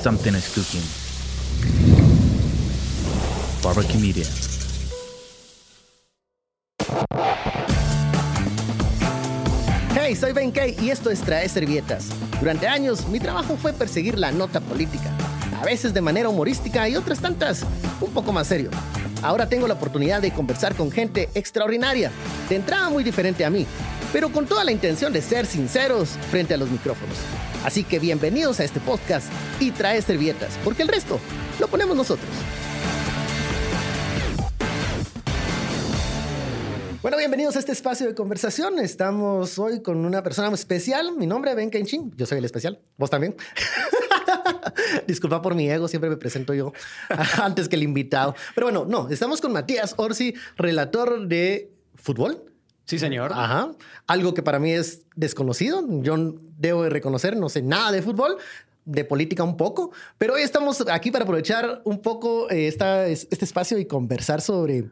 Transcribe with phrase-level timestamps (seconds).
[0.00, 0.80] something is cooking.
[3.62, 4.24] Barbecue Media.
[9.94, 12.08] Hey, soy Ben Kay y esto es Trae Servietas.
[12.40, 15.10] Durante años, mi trabajo fue perseguir la nota política,
[15.60, 17.66] a veces de manera humorística y otras tantas
[18.00, 18.70] un poco más serio.
[19.22, 22.10] Ahora tengo la oportunidad de conversar con gente extraordinaria,
[22.48, 23.66] de entrada muy diferente a mí,
[24.12, 27.16] pero con toda la intención de ser sinceros frente a los micrófonos.
[27.64, 31.20] Así que bienvenidos a este podcast y trae servietas, porque el resto
[31.58, 32.28] lo ponemos nosotros.
[37.02, 38.78] Bueno, bienvenidos a este espacio de conversación.
[38.78, 41.16] Estamos hoy con una persona muy especial.
[41.16, 42.12] Mi nombre es Ben Kenchin.
[42.14, 42.78] Yo soy el especial.
[42.98, 43.34] ¿Vos también?
[45.06, 46.74] Disculpa por mi ego, siempre me presento yo
[47.42, 48.34] antes que el invitado.
[48.54, 52.49] Pero bueno, no, estamos con Matías Orsi, relator de fútbol.
[52.84, 53.32] Sí, señor.
[53.32, 53.70] Ajá.
[54.06, 55.84] Algo que para mí es desconocido.
[56.02, 56.16] Yo
[56.58, 58.36] debo de reconocer, no sé nada de fútbol,
[58.84, 63.44] de política un poco, pero hoy estamos aquí para aprovechar un poco eh, esta, este
[63.44, 64.86] espacio y conversar sobre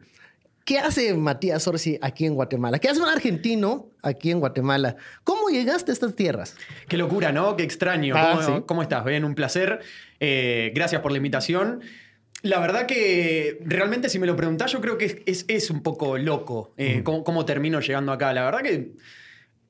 [0.63, 2.79] qué hace Matías Orsi aquí en Guatemala.
[2.79, 4.95] ¿Qué hace un argentino aquí en Guatemala?
[5.23, 6.55] ¿Cómo llegaste a estas tierras?
[6.87, 7.55] Qué locura, ¿no?
[7.55, 8.13] Qué extraño.
[8.15, 8.63] Ah, ¿Cómo, sí.
[8.65, 9.03] cómo estás?
[9.03, 9.79] Bien, un placer.
[10.19, 11.81] Eh, gracias por la invitación.
[12.41, 15.83] La verdad que realmente si me lo preguntás, yo creo que es, es- es un
[15.83, 18.31] poco loco eh, cómo, cómo termino llegando acá.
[18.33, 18.91] La verdad que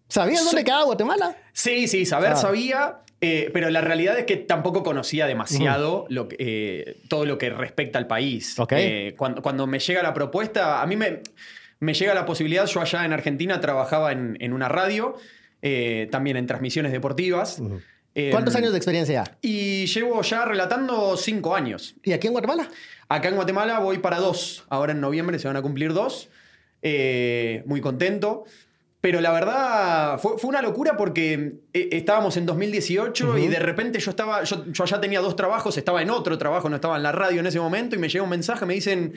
[0.08, 1.36] ¿Sabías dónde quedaba Guatemala?
[1.54, 2.36] sí, sí, saber Ah.
[2.36, 7.38] sabía, eh, pero la realidad es que tampoco conocía demasiado lo que- eh, todo lo
[7.38, 8.58] que respecta al país.
[8.60, 8.74] Ok.
[8.76, 11.22] Eh, cuando, cuando me llega la propuesta, a mí me,
[11.80, 15.16] me llega la posibilidad, yo allá en Argentina trabajaba en, en una radio,
[16.12, 17.62] también en transmisiones deportivas.
[18.32, 19.24] ¿Cuántos años de experiencia?
[19.42, 21.96] Y llevo ya relatando cinco años.
[22.04, 22.68] ¿Y aquí en Guatemala?
[23.08, 24.66] Acá en Guatemala voy para dos.
[24.70, 26.30] Ahora en noviembre se van a cumplir dos.
[26.82, 28.46] Eh, muy contento.
[29.02, 33.98] Pero la verdad fue, fue una locura porque eh, estábamos en 2018 y de repente
[34.00, 37.04] yo estaba, yo, yo allá tenía dos trabajos, estaba en otro trabajo, no estaba en
[37.04, 39.14] la radio en ese momento y me llega un mensaje, me dicen,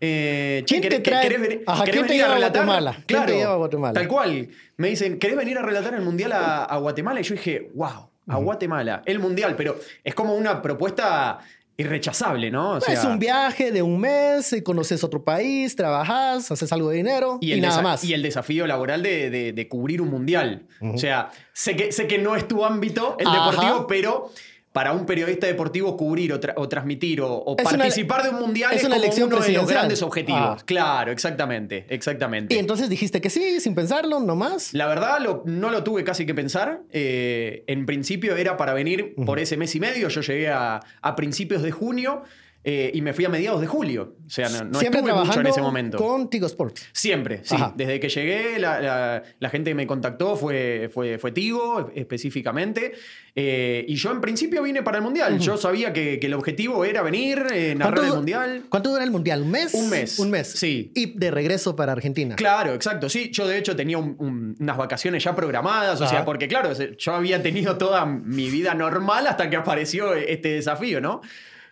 [0.00, 2.38] eh, che, ¿Quién te ¿querés, trae- querés venir- Ajá, querés ¿quién te venir lleva a
[2.38, 2.92] Guatemala?
[2.92, 3.92] ¿Quién te Claro, lleva a Guatemala?
[3.94, 4.48] Tal cual.
[4.76, 7.18] Me dicen, ¿querés venir a relatar el Mundial a, a Guatemala?
[7.20, 11.38] Y yo dije, wow, a Guatemala, el Mundial, pero es como una propuesta
[11.76, 12.72] irrechazable, ¿no?
[12.74, 17.38] O es un viaje de un mes, conoces otro país, trabajas, haces algo de dinero
[17.40, 18.04] y, el nada más.
[18.04, 20.66] Y el desafío laboral de, de- de cubrir un mundial.
[20.80, 23.50] O sea, sé que, sé que no es tu ámbito el Ajá.
[23.50, 24.30] deportivo, pero
[24.74, 28.30] para un periodista deportivo cubrir o, tra- o transmitir o, o Es una- participar de
[28.30, 30.40] un mundial es una como elección uno de los grandes objetivos.
[30.42, 30.56] Ah.
[30.66, 32.52] Claro, exactamente, exactamente.
[32.56, 34.74] Y entonces dijiste que sí, sin pensarlo, nomás.
[34.74, 36.80] La verdad, lo- no lo tuve casi que pensar.
[36.90, 40.08] Eh, en principio era para venir por ese mes y medio.
[40.08, 42.24] Yo llegué a, a principios de junio
[42.64, 44.16] eh, y me fui a mediados de julio.
[44.26, 45.98] O sea, no, no Siempre estuve mucho en ese momento.
[45.98, 46.88] con Tigo Sports.
[46.92, 47.54] Siempre, sí.
[47.54, 47.74] Ajá.
[47.76, 52.92] Desde que llegué, la, la- la gente que me contactó fue, fue, fue Tigo específicamente.
[53.36, 55.38] Eh, y yo en principio vine para el Mundial.
[55.40, 58.62] Yo sabía que, que el objetivo era venir, eh, narrar el Mundial.
[58.68, 59.42] ¿Cuánto dura el Mundial?
[59.42, 59.74] ¿Un mes?
[59.74, 60.18] Un mes.
[60.18, 60.48] Un mes.
[60.52, 60.92] Sí.
[60.94, 62.36] Y de regreso para Argentina.
[62.36, 63.08] Claro, exacto.
[63.08, 66.14] Sí, yo de hecho tenía un- un- unas vacaciones ya programadas, o Ajá.
[66.14, 71.00] sea, porque claro, yo había tenido toda mi vida normal hasta que apareció este desafío,
[71.00, 71.20] ¿no?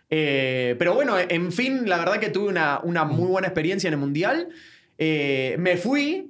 [0.09, 3.93] Eh, pero bueno, en fin, la verdad que tuve una, una muy buena experiencia en
[3.93, 4.49] el Mundial.
[4.97, 6.29] Eh, me fui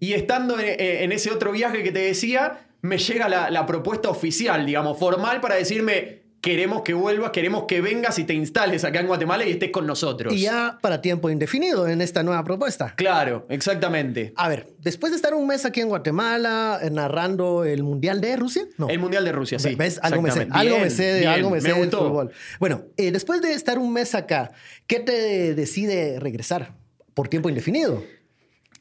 [0.00, 4.08] y estando en, en ese otro viaje que te decía, me llega la, la propuesta
[4.08, 8.98] oficial, digamos, formal para decirme, queremos que vuelvas, queremos que vengas y te instales acá
[9.00, 10.34] en Guatemala y estés con nosotros.
[10.34, 12.94] Y ya para tiempo indefinido en esta nueva propuesta.
[12.96, 14.32] Claro, exactamente.
[14.36, 18.36] A ver, después de estar un mes aquí en Guatemala eh, narrando el Mundial de
[18.36, 18.88] Rusia, no.
[18.88, 19.76] El Mundial de Rusia, sí.
[19.76, 20.00] ¿Ves?
[20.02, 20.48] Algo me sé.
[20.50, 21.98] Algo me sé bien, algo me sé del gustó.
[22.08, 22.32] fútbol.
[22.58, 24.50] Bueno, eh, después de estar un mes acá,
[24.88, 26.74] ¿qué te decide regresar
[27.14, 28.02] por tiempo indefinido?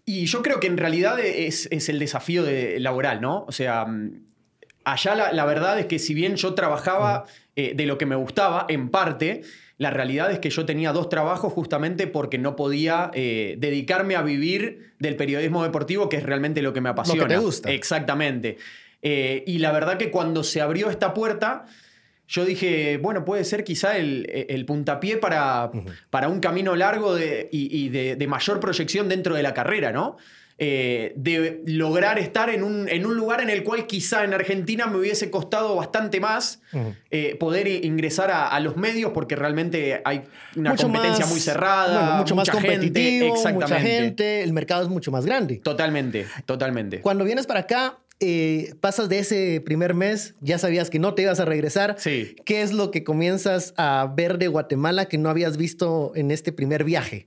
[0.03, 3.45] Y yo creo que en realidad es, es el desafío de- laboral, ¿no?
[3.47, 4.23] O sea, mm,
[4.83, 7.25] allá la, la verdad es que si bien yo trabajaba
[7.69, 9.41] eh, de lo que me gustaba, en parte,
[9.77, 14.22] la realidad es que yo tenía dos trabajos justamente porque no podía eh, dedicarme a
[14.22, 17.27] vivir del periodismo deportivo, que es realmente lo que me apasiona.
[17.27, 17.72] te gusta.
[17.72, 18.57] Exactamente.
[19.01, 21.66] Eh, y la verdad que cuando se abrió esta puerta,
[22.27, 25.69] yo dije, bueno, puede ser quizá el, el puntapié para,
[26.09, 29.91] para un camino largo de- y, y de, de mayor proyección dentro de la carrera,
[29.91, 30.17] ¿no?
[30.63, 34.85] Eh, de lograr estar en un, en un lugar en el cual quizá en Argentina
[34.85, 36.61] me hubiese costado bastante más
[37.09, 40.22] eh, poder ingresar a, a los medios porque realmente hay
[40.55, 43.90] una Mucho competencia más- muy cerrada, bueno, mucho más mucha gente, competitivo, mucha exactamente.
[44.03, 45.55] gente, el mercado es mucho más grande.
[45.63, 46.99] Totalmente, totalmente.
[47.02, 51.23] Cuando vienes para acá, eh, pasas de ese primer mes, ya sabías que no te
[51.23, 51.96] ibas a regresar.
[51.97, 52.35] Sí.
[52.46, 56.52] ¿Qué es lo que comienzas a ver de Guatemala que no habías visto en este
[56.52, 57.25] primer viaje?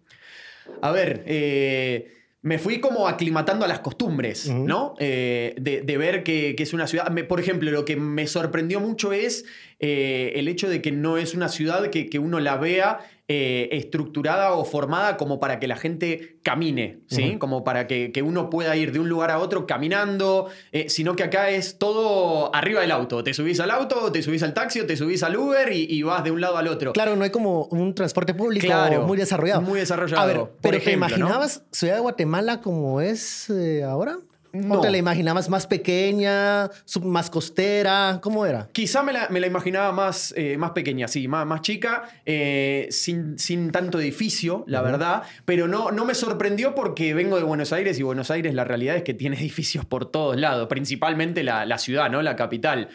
[0.82, 2.12] A ver, eh,
[2.44, 4.94] me fui como aclimatando a las costumbres, ¿no?
[4.98, 7.08] Eh, de, de ver que, que es una ciudad.
[7.10, 9.46] Me- por ejemplo, lo que me sorprendió mucho es
[9.80, 13.70] eh, el hecho de que no es una ciudad que, que uno la vea eh,
[13.72, 17.36] estructurada o formada como para que la gente camine, ¿sí?
[17.38, 21.16] Como para que, que uno pueda ir de un lugar a otro caminando, eh, sino
[21.16, 23.24] que acá es todo arriba del auto.
[23.24, 26.02] Te subís al auto, te subís al taxi o te subís al Uber y, y
[26.02, 26.92] vas de un lado al otro.
[26.92, 29.62] Claro, no hay como un transporte público Claro, muy desarrollado.
[29.62, 34.18] muy desarrollado, A ver, pero ¿te imaginabas Ciudad de Guatemala como es eh, ahora?
[34.54, 34.76] No.
[34.76, 36.70] ¿O te la imaginabas más pequeña,
[37.02, 38.20] más costera?
[38.22, 38.68] ¿Cómo era?
[38.72, 42.86] Quizá me la, me la imaginaba más, eh, más pequeña, sí, más, más chica, eh,
[42.90, 47.72] sin, sin tanto edificio, la verdad, pero no, no me sorprendió porque vengo de Buenos
[47.72, 51.66] Aires y Buenos Aires la realidad es que tiene edificios por todos lados, principalmente la,
[51.66, 52.22] la ciudad, ¿no?
[52.22, 52.90] La capital.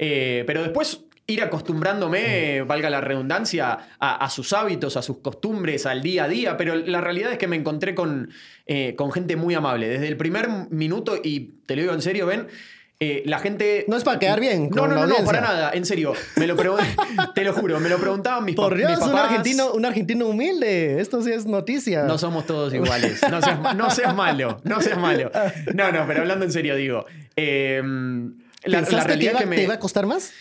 [0.00, 5.86] Eh, pero después ir acostumbrándome, valga la redundancia, a, a sus hábitos, a sus costumbres,
[5.86, 8.30] al día a día, pero la realidad es que me encontré con,
[8.66, 9.88] eh, con gente muy amable.
[9.88, 12.46] Desde el primer minuto, y te lo digo en serio, ven,
[13.00, 13.84] eh, la gente...
[13.88, 16.12] No es para quedar bien No, con no, no, no, para nada, en serio.
[16.36, 19.72] Me lo pregun- te lo juro, me lo preguntaban mis, Por Dios, mis un argentino,
[19.72, 21.00] un argentino humilde.
[21.00, 22.04] Esto sí es noticia.
[22.04, 23.20] No somos todos iguales.
[23.30, 25.30] No seas, ma- no seas malo, no seas malo.
[25.74, 27.04] No, no, pero hablando en serio, digo.
[27.34, 29.56] eh, la, la ¿Pensaste que realidad iba, es que me.
[29.56, 30.32] te iba a costar más?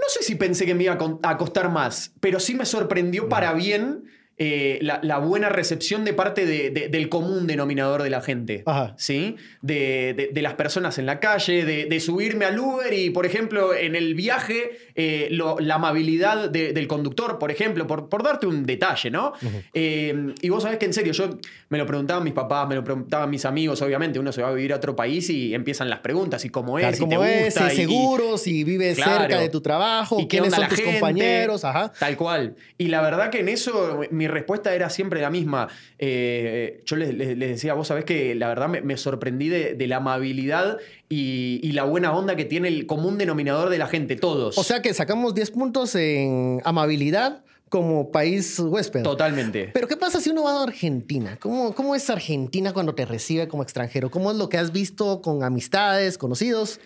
[0.00, 3.52] No sé si pensé que me iba a costar más, pero sí me sorprendió para
[3.52, 4.04] bien
[4.42, 8.62] eh, la, la buena recepción de parte de- de- del común denominador de la gente.
[8.64, 8.94] Ajá.
[8.96, 9.36] ¿Sí?
[9.60, 13.94] De, de- las personas en la calle, de, subirme al Uber y, por ejemplo, en
[13.94, 18.64] el viaje, eh, lo- la amabilidad de- del conductor, por ejemplo, por, por darte un
[18.64, 19.34] detalle, ¿no?
[19.74, 21.28] Eh, y vos sabés que en serio, yo
[21.68, 24.52] me lo preguntaban mis papás, me lo preguntaban mis amigos, obviamente, uno se va a
[24.52, 27.38] vivir a otro país y empiezan las preguntas, y cómo es, Claro, y ¿Cómo te
[27.38, 27.44] es?
[27.44, 29.20] gusta, Si es y- seguro, si vives Claro.
[29.20, 30.92] cerca de tu trabajo, ¿Y qué quiénes son tus gente?
[30.92, 31.92] compañeros, ajá.
[31.98, 32.56] Tal cual.
[32.78, 35.68] Y la verdad que en eso mi respuesta era siempre la misma.
[35.98, 39.74] Eh, yo les, les- les decía, vos sabés que la verdad me, me sorprendí de,
[39.74, 40.78] de la amabilidad
[41.08, 44.56] y, y la buena onda que tiene el común denominador de la gente, todos.
[44.58, 49.02] O sea que sacamos 10 puntos en amabilidad como país huésped.
[49.04, 49.70] Totalmente.
[49.72, 51.36] Pero ¿qué pasa si uno va a Argentina?
[51.40, 54.10] ¿Cómo, ¿Cómo es Argentina cuando te recibe como extranjero?
[54.10, 56.80] ¿Cómo es lo que has visto con amistades, conocidos?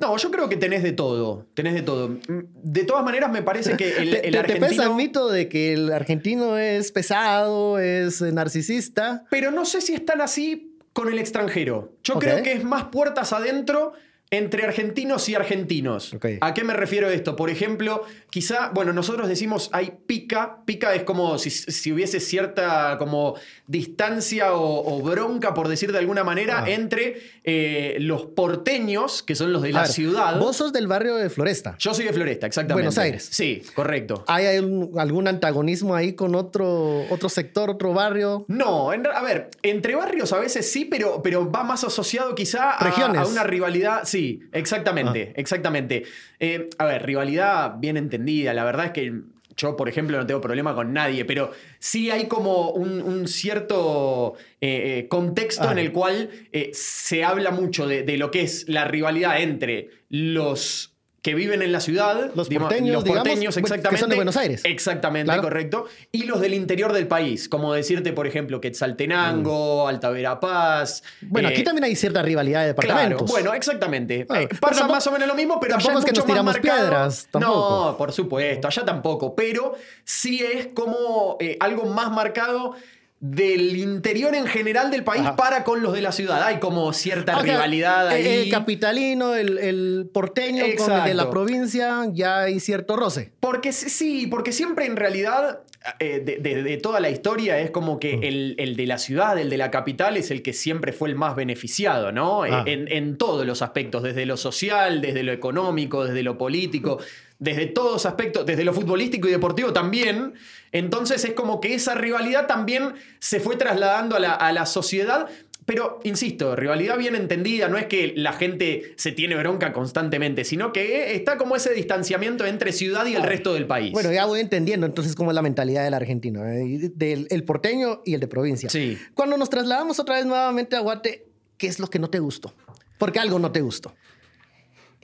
[0.00, 1.46] No, yo creo que tenés de todo.
[1.54, 2.18] Tenés de todo.
[2.28, 4.66] De todas maneras, me parece que el, ¿Te, el te- te argentino.
[4.68, 9.24] pesa el mito de que el argentino es pesado, es eh, narcisista?
[9.30, 11.92] Pero no sé si están así con el extranjero.
[12.02, 13.92] Yo creo que es más puertas adentro
[14.32, 16.14] entre argentinos y argentinos.
[16.40, 17.34] ¿A qué me refiero esto?
[17.34, 20.58] Por ejemplo, quizá, bueno, nosotros decimos hay pica.
[20.64, 23.34] Pica es como si, si hubiese cierta como
[23.66, 26.70] distancia o, o bronca, por decir de alguna manera, Ah.
[26.70, 30.38] entre eh, los porteños, que son los de A la ver, ciudad.
[30.38, 31.76] Vos sos del barrio de Floresta.
[31.78, 32.74] Yo soy de Floresta, exactamente.
[32.74, 33.28] Buenos Aires.
[33.30, 34.24] Sí, correcto.
[34.28, 38.44] ¿Hay algún, algún antagonismo ahí con otro, otro sector, otro barrio?
[38.48, 42.70] No, en- a ver, entre barrios a veces sí, pero, pero va más asociado quizá
[42.72, 43.22] a, Regiones.
[43.22, 44.02] a una rivalidad.
[44.04, 44.19] Sí,
[44.52, 46.04] exactamente, exactamente.
[46.38, 48.52] Eh, a ver, rivalidad bien entendida.
[48.54, 49.12] La verdad es que
[49.56, 54.34] yo, por ejemplo, no tengo problema con nadie, pero sí hay como un, un cierto
[54.60, 55.72] eh, eh, contexto Ah.
[55.72, 59.90] en el cual eh, se habla mucho de, de lo que es la rivalidad entre
[60.08, 60.89] los
[61.22, 64.16] que viven en la ciudad, Los digamos, porteños, los digamos, porteños, que son de exactamente.
[64.16, 64.62] Buenos Aires.
[64.64, 65.42] Exactamente, Claro.
[65.42, 65.84] correcto.
[66.12, 71.02] Y los del interior del país, como decirte, por ejemplo, Quetzaltenango, Alta Verapaz.
[71.20, 71.26] Mm.
[71.30, 73.30] Bueno, eh, aquí también hay cierta rivalidad de Claro, departamentos.
[73.30, 74.26] bueno, exactamente.
[74.28, 76.12] Ah, Eh, pasa tampoco- más o menos lo mismo, pero allá tampoco es es que
[76.12, 77.84] mucho nos tiramos piedras, tampoco.
[77.90, 79.34] No, por supuesto, allá tampoco.
[79.34, 79.74] Pero
[80.04, 82.74] sí es como eh, algo más marcado
[83.20, 85.36] del interior en general del país Ajá.
[85.36, 86.42] para con los de la ciudad.
[86.42, 88.26] Hay como cierta O sea, rivalidad ahí.
[88.26, 93.32] El, el capitalino, el, el porteño con el de la provincia, ya hay cierto roce.
[93.40, 95.60] Porque sí- porque siempre en realidad
[95.98, 98.22] eh, de, de- de toda la historia es como que Mm.
[98.24, 101.14] el, el de la ciudad, el de la capital, es el que siempre fue el
[101.14, 102.44] más beneficiado, ¿no?
[102.46, 102.64] Eh, Ah.
[102.66, 106.98] En, en todos los aspectos, desde lo social, desde lo económico, desde lo político,
[107.40, 110.34] desde todos aspectos, desde lo futbolístico y deportivo también.
[110.70, 115.28] Entonces es como que esa rivalidad también se fue trasladando a la, a la sociedad.
[115.66, 120.72] Pero, insisto, rivalidad bien entendida, no es que la gente se tiene bronca constantemente, sino
[120.72, 123.92] que está como ese distanciamiento entre ciudad y el resto del país.
[123.92, 126.90] Bueno, ya voy entendiendo entonces cómo es la mentalidad del argentino, ¿eh?
[126.94, 128.68] Del el porteño y el de provincia.
[128.68, 128.98] Sí.
[129.14, 132.52] Cuando nos trasladamos otra vez nuevamente a Guate, ¿qué es lo que no te gustó?
[132.98, 133.94] Porque algo no te gustó.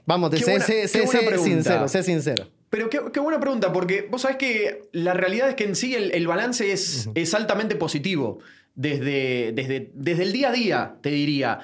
[0.07, 1.05] Vamos, sé, buena- sé- sé-
[1.37, 2.47] sincero, sé sincero.
[2.71, 5.93] Pero qué, qué buena pregunta, porque vos sabés que la realidad es que en sí
[5.93, 8.39] el, el balance es, es altamente positivo.
[8.75, 11.59] Desde, desde, desde el día a día, te diría.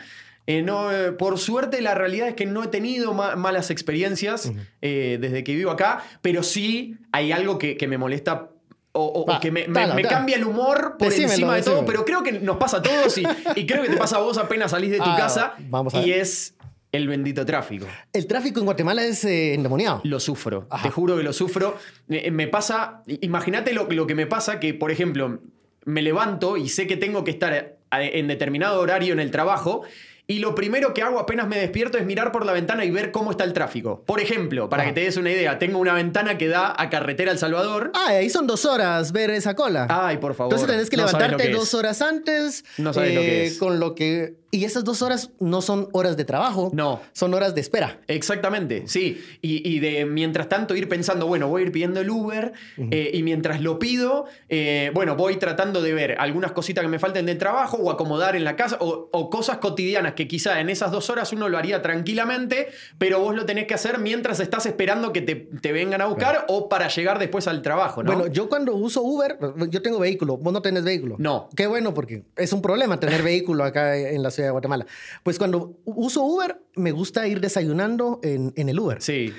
[0.48, 4.52] Eh, no, eh, por suerte, la realidad es que no he tenido ma- malas experiencias
[4.82, 8.50] eh, desde que vivo acá, pero sí hay algo que, que me molesta.
[8.96, 9.66] O, o- o Va, que me,
[10.08, 13.18] cambia el humor por Decímelo, encima de todo, pero creo que nos pasa a todos
[13.18, 13.24] y,
[13.56, 15.54] y creo que te pasa a vos apenas salís de tu Ah, casa.
[15.70, 16.20] vamos a y ver.
[16.20, 16.54] es
[16.94, 17.88] El bendito tráfico.
[18.14, 20.00] El tráfico en Guatemala es eh, endemoniado.
[20.06, 20.68] Lo sufro.
[20.70, 20.84] Ajá.
[20.84, 21.76] Te juro que lo sufro.
[22.08, 25.40] Eh, Me pasa, imagínate lo, lo que me pasa, que por ejemplo,
[25.86, 29.82] me levanto y sé que tengo que estar en determinado horario en el trabajo.
[30.26, 33.12] Y lo primero que hago apenas me despierto es mirar por la ventana y ver
[33.12, 34.04] cómo está el tráfico.
[34.06, 37.32] Por ejemplo, para que te des una idea, tengo una ventana que da a Carretera
[37.34, 37.92] El Salvador.
[37.94, 39.88] Ah, ahí son dos horas ver esa cola.
[39.90, 40.54] Ay, por favor.
[40.54, 42.62] Entonces tenés que no levantarte dos horas antes.
[42.62, 43.58] eh, No sabes lo que es.
[43.58, 44.36] Con lo que.
[44.54, 46.70] Y esas dos horas no son horas de trabajo.
[46.74, 47.02] No.
[47.12, 48.00] Son horas de espera.
[48.08, 49.20] Exactamente, sí.
[49.42, 53.10] Y, y de mientras tanto ir pensando, bueno, voy a ir pidiendo el Uber eh,
[53.16, 57.26] y mientras lo pido, eh, bueno, voy tratando de ver algunas cositas que me falten
[57.26, 60.92] del trabajo o acomodar en la casa o, o cosas cotidianas que quizá en esas
[60.92, 62.68] dos horas uno lo haría tranquilamente,
[63.00, 66.46] pero vos lo tenés que hacer mientras estás esperando que te, te vengan a buscar
[66.48, 68.14] o para llegar después al trabajo, ¿no?
[68.14, 69.36] Bueno, yo cuando uso Uber,
[69.70, 70.38] yo tengo vehículo.
[70.38, 71.16] Vos no tenés vehículo.
[71.18, 71.50] No.
[71.56, 74.86] Qué bueno, porque es un problema tener vehículo acá en la ciudad de Guatemala.
[75.24, 79.02] Pues cuando uso Uber, me gusta ir desayunando en, en el Uber.
[79.02, 79.34] sí.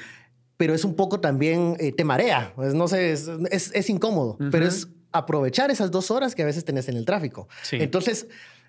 [0.56, 4.36] pero es un poco también, eh, te marea, pues, no sé, es, es- es incómodo,
[4.52, 7.48] pero es aprovechar esas dos horas que a veces tenés en el tráfico.
[7.62, 7.76] Sí.
[7.80, 8.28] Entonces,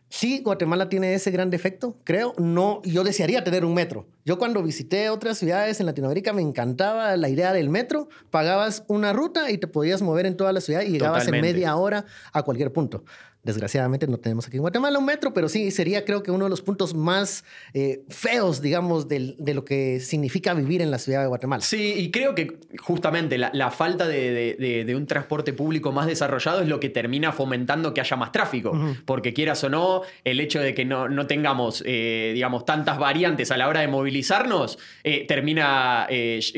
[0.10, 2.34] sí, Guatemala tiene ese gran defecto, creo.
[2.38, 4.08] No, yo desearía tener un metro.
[4.26, 8.10] Yo cuando visité otras ciudades en Latinoamérica me encantaba la idea del metro.
[8.32, 11.50] Pagabas una ruta y te podías mover en toda la ciudad y llegabas Totalmente.
[11.50, 13.04] en media hora a cualquier punto.
[13.46, 16.50] Desgraciadamente no tenemos aquí en Guatemala un metro, pero sí sería creo que uno de
[16.50, 21.22] los puntos más eh, feos, digamos, del- de lo que significa vivir en la ciudad
[21.22, 21.62] de Guatemala.
[21.62, 25.92] Sí, y creo que justamente la, la falta de, de- de- de un transporte público
[25.92, 28.78] más desarrollado es lo que termina fomentando que haya más tráfico.
[29.06, 33.52] Porque quieras o no, el hecho de que no, no tengamos, eh, digamos, tantas variantes
[33.52, 36.08] a la hora de movilizarnos, eh, termina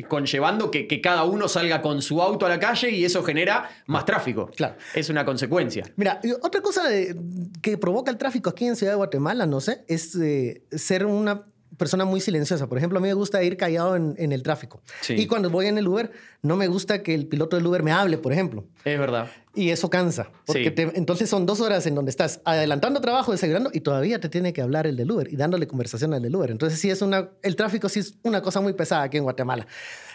[0.07, 3.69] conllevando que, que cada uno salga con su auto a la calle y eso genera
[3.87, 4.49] más tráfico.
[4.55, 4.75] Claro.
[4.93, 5.83] Es una consecuencia.
[5.95, 7.15] Mira, otra cosa de-
[7.61, 11.45] que provoca el tráfico aquí en Ciudad de Guatemala, no sé, es eh, ser una
[11.77, 12.67] persona muy silenciosa.
[12.67, 14.81] Por ejemplo, a mí me gusta ir callado en, en el tráfico.
[15.01, 15.13] Sí.
[15.13, 17.91] Y cuando voy en el Uber, no me gusta que el piloto del Uber me
[17.91, 18.65] hable, por ejemplo.
[18.83, 19.27] Es verdad.
[19.53, 20.31] Y eso cansa.
[20.45, 20.71] Porque Sí.
[20.71, 24.53] te- entonces son dos horas en donde estás adelantando trabajo, desayunando, y todavía te tiene
[24.53, 26.49] que hablar el del Uber y dándole conversación al del Uber.
[26.49, 27.29] Entonces sí es una...
[27.43, 29.67] El tráfico sí es una cosa muy pesada aquí en Guatemala.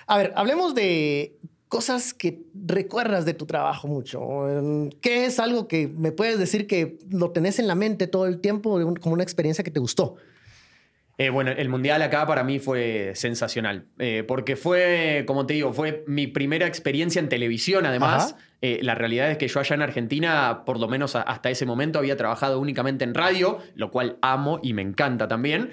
[0.08, 1.38] A ver, hablemos de
[1.72, 4.46] cosas que recuerdas de tu trabajo mucho.
[4.46, 8.26] Em, ¿Qué es algo que me puedes decir que lo tenés en la mente todo
[8.26, 10.16] el tiempo como una experiencia que te gustó?
[11.16, 15.72] Eh, bueno, el mundial acá para mí fue sensacional, eh, porque fue, como te digo,
[15.72, 18.36] fue mi primera experiencia en televisión además.
[18.60, 21.98] Eh, la realidad es que yo allá en Argentina, por lo menos hasta ese momento,
[21.98, 25.70] había trabajado únicamente en radio, lo cual amo y me encanta también.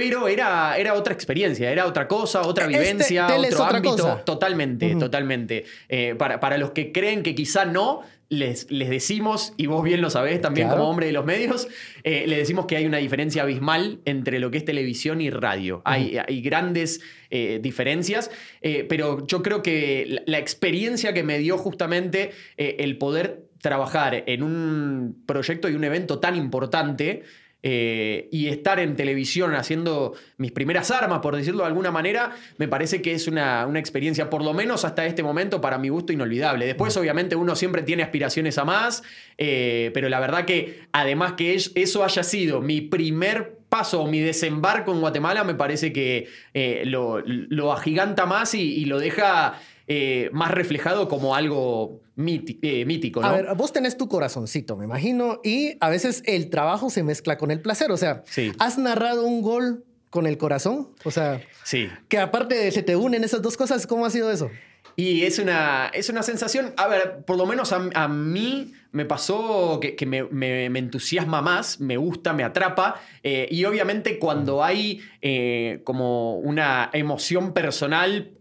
[0.00, 3.96] Pero era, era otra experiencia, era otra cosa, otra Este- vivencia, otro otra ámbito.
[3.98, 4.24] cosa.
[4.24, 5.64] Totalmente, totalmente.
[5.90, 10.00] Eh, para, para los que creen que quizá no, les, les decimos, y vos bien
[10.00, 10.78] lo sabés también Claro.
[10.80, 11.68] como hombre de los medios,
[12.02, 15.82] eh, le decimos que hay una diferencia abismal entre lo que es televisión y radio.
[15.84, 18.30] hay, hay grandes eh, diferencias,
[18.62, 24.24] eh, pero yo creo que la, la experiencia que me dio justamente el poder trabajar
[24.26, 27.24] en un proyecto y un evento tan importante
[27.62, 32.68] eh, y estar en televisión haciendo mis primeras armas, por decirlo de alguna manera, me
[32.68, 36.12] parece que es una, una experiencia, por lo menos hasta este momento, para mi gusto
[36.12, 36.66] inolvidable.
[36.66, 39.02] Después, obviamente, uno siempre tiene aspiraciones a más,
[39.38, 44.06] eh, pero la verdad que además que es- eso haya sido mi primer paso o
[44.10, 48.98] mi desembarco en Guatemala, me parece que eh, lo, lo agiganta más y, y lo
[48.98, 49.60] deja
[49.92, 53.20] eh, más reflejado como algo eh, mítico.
[53.20, 53.26] ¿no?
[53.26, 57.36] A ver, vos tenés tu corazoncito, me imagino, y a veces el trabajo se mezcla
[57.36, 57.90] con el placer.
[57.90, 58.52] O sea, Sí.
[58.60, 60.90] ¿has narrado un gol con el corazón?
[61.04, 61.88] O sea, Sí.
[62.08, 64.48] que aparte de se te unen esas dos cosas, ¿cómo ha sido eso?
[64.94, 69.04] Y es una, es una sensación, a ver, por lo menos a, a mí me
[69.06, 74.18] pasó que, que me, me- me entusiasma más, me gusta, me atrapa, eh, y obviamente
[74.20, 78.32] cuando hay eh, como una emoción personal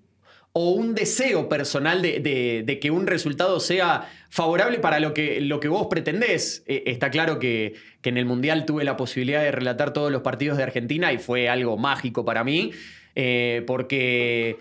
[0.54, 6.64] o un deseo personal de, que un resultado sea favorable para lo que, vos pretendés.
[6.66, 10.22] Eh, está claro que, que en el Mundial tuve la posibilidad de relatar todos los
[10.22, 12.72] partidos de Argentina y fue algo mágico para mí,
[13.16, 14.58] eh, porque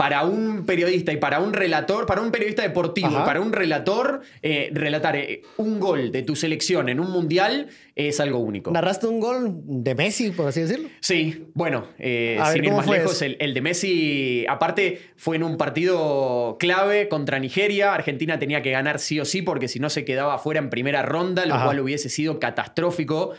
[0.00, 3.20] para un periodista y para un relator, para un periodista deportivo, Ajá.
[3.20, 7.68] y para un relator, eh, relatar eh, un gol de tu selección en un Mundial
[7.94, 8.70] es algo único.
[8.70, 10.88] ¿Narraste un gol de Messi, por así decirlo?
[11.00, 15.36] Sí, bueno, eh, ver, sin ir ¿cómo más lejos, el, el de Messi, aparte, fue
[15.36, 17.92] en un partido clave contra Nigeria.
[17.92, 21.02] Argentina tenía que ganar sí o sí, porque si no se quedaba fuera en primera
[21.02, 21.66] ronda, lo Ajá.
[21.66, 23.34] cual hubiese sido catastrófico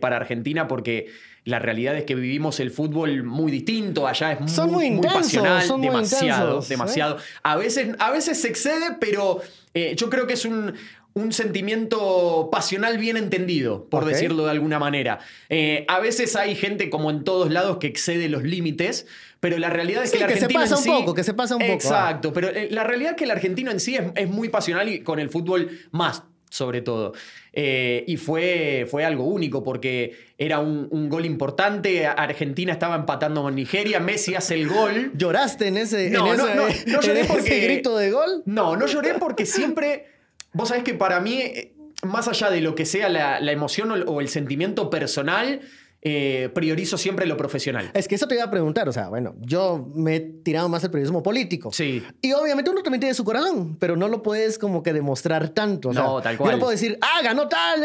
[0.00, 1.06] para Argentina, porque
[1.44, 5.22] La realidad es que vivimos el fútbol muy distinto, allá es muy, Son muy intensos,
[5.22, 6.64] pasional, son muy demasiado, ¿eh?
[6.68, 7.16] demasiado.
[7.42, 9.40] A, veces, a veces se excede, pero
[9.74, 10.72] eh, yo creo que es un,
[11.14, 15.18] un sentimiento pasional bien entendido, por decirlo de alguna manera.
[15.48, 19.06] Eh, a veces hay gente, como en todos lados, que excede los límites,
[19.40, 21.14] pero la realidad es Sí, que el que se argentino pasa en un sí- poco,
[21.14, 21.74] que se pasa un poco, ah.
[21.74, 25.00] Exacto, pero la realidad es que el argentino en sí es, es muy pasional y
[25.00, 27.14] con el fútbol más, sobre todo.
[27.54, 32.06] Eh, y fue, fue algo único porque era un, un gol importante.
[32.06, 34.00] Argentina estaba empatando con Nigeria.
[34.00, 35.12] Messi hace el gol.
[35.14, 38.10] ¿Lloraste en ese, No, en no, ese- no, no lloré en ese porque- grito de
[38.10, 38.42] gol?
[38.46, 40.06] No, no lloré porque siempre.
[40.54, 43.90] Vos sabés que para mí, eh, más allá de lo que sea la, la emoción
[43.90, 45.60] o el, o el sentimiento personal,
[46.04, 47.90] eh, priorizo siempre lo profesional.
[47.94, 50.82] Es que eso te iba a preguntar, o sea, bueno, yo me he tirado más
[50.82, 51.70] al periodismo político.
[51.72, 52.02] Sí.
[52.20, 55.90] Y obviamente uno también tiene su corazón, pero no lo puedes como que demostrar tanto.
[55.90, 56.52] o sea, No, tal Yo cual.
[56.54, 57.84] no puedo decir, ah, ganó tal,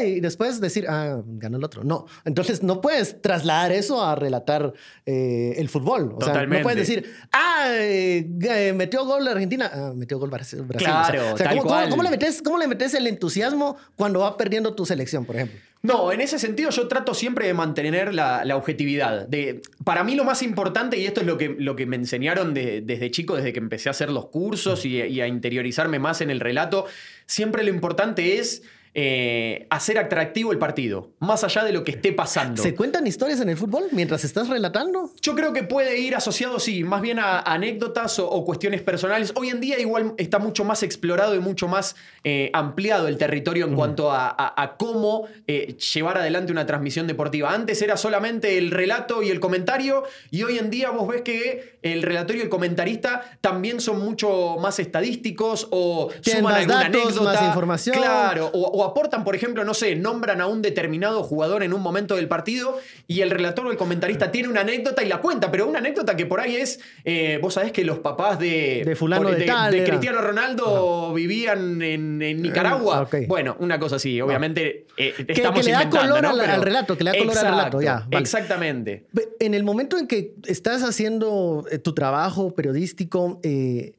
[0.00, 0.14] ¡ey!
[0.14, 1.84] Y después decir, ah, ganó el otro.
[1.84, 2.06] No.
[2.24, 4.72] Entonces no puedes trasladar eso a relatar
[5.06, 6.02] eh, el fútbol.
[6.16, 6.62] O sea, no Totalmente.
[6.64, 10.62] puedes decir, ah, eh, eh, metió gol la Argentina, ah, metió gol Brasil.
[10.62, 10.86] Brasil".
[10.88, 11.90] Claro, o sea, tal ¿cómo, cómo- cual.
[11.90, 15.60] cómo le metes, ¿cómo le metes el entusiasmo cuando va perdiendo tu selección, por ejemplo?
[15.82, 19.26] No, en ese sentido yo trato siempre de mantener la, objetividad.
[19.26, 22.54] De, para mí lo más importante, y esto es lo que, lo que me enseñaron
[22.54, 26.30] de- desde chico, desde que empecé a hacer los cursos y a interiorizarme más en
[26.30, 26.86] el relato,
[27.26, 28.62] siempre lo importante es
[28.94, 32.62] eh, hacer atractivo el partido, más allá de lo que esté pasando.
[32.62, 35.10] ¿Se cuentan historias en el fútbol mientras estás relatando?
[35.22, 39.32] Yo creo que puede ir asociado, sí, más bien a anécdotas o, o cuestiones personales.
[39.36, 43.64] Hoy en día igual está mucho más explorado y mucho más eh, ampliado el territorio
[43.66, 47.52] en cuanto a, a- a cómo eh, llevar adelante una transmisión deportiva.
[47.52, 51.78] Antes era solamente el relato y el comentario y hoy en día vos ves que
[51.82, 56.82] el relator y el comentarista también son mucho más estadísticos o Tienen suman más alguna
[56.84, 57.32] datos, anécdota.
[57.32, 57.96] más información.
[57.96, 61.80] Claro, o, o aportan, por ejemplo, no sé, nombran a un determinado jugador en un
[61.82, 65.50] momento del partido y el relator o el comentarista tiene una anécdota y la cuenta,
[65.50, 68.96] pero una anécdota que por ahí es, eh, vos sabés que los papás de, De
[68.96, 69.84] fulano por- de tal era.
[69.84, 73.08] Cristiano Ronaldo vivían en, en Nicaragua.
[73.12, 73.16] Ah.
[73.26, 76.28] Bueno, una cosa así, obviamente eh, que estamos le da inventando, color ¿no?
[76.30, 78.18] al- Pero- al relato, que le da color al relato, ya, vale.
[78.22, 79.04] Exactamente.
[79.40, 83.92] En el momento en que estás haciendo eh, tu trabajo periodístico, eh,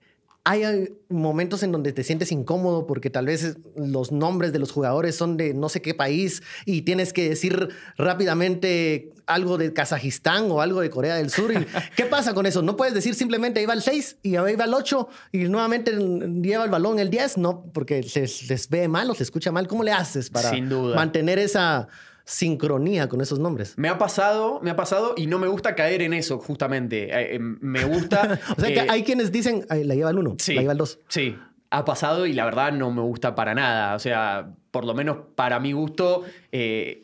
[0.46, 5.16] hay momentos en donde te sientes incómodo porque tal vez los nombres de los jugadores
[5.16, 10.60] son de no sé qué país y tienes que decir rápidamente algo de Kazajistán o
[10.60, 11.54] algo de Corea del Sur.
[11.54, 11.66] Y,
[11.96, 12.62] ¿Qué pasa con eso?
[12.62, 15.92] No puedes decir simplemente ahí va el 6 y ahí va el 8 y nuevamente
[15.92, 19.68] lleva el balón el 10, no, porque se les ve mal o se escucha mal.
[19.68, 20.52] ¿Cómo le haces para
[20.96, 21.88] mantener esa
[22.26, 23.74] sincronía con esos nombres?
[23.78, 27.06] Me ha pasado, me ha pasado y no me gusta caer en eso, justamente.
[27.06, 28.40] Eh, eh, me gusta.
[28.58, 30.54] O sea, que hay quienes dicen, "Ay, la lleva el 1, Sí.
[30.56, 31.00] la lleva el 2.
[31.08, 31.36] Sí,
[31.70, 33.96] ha pasado y la verdad no me gusta para nada.
[33.96, 37.02] O sea, por lo menos para mi gusto, eh,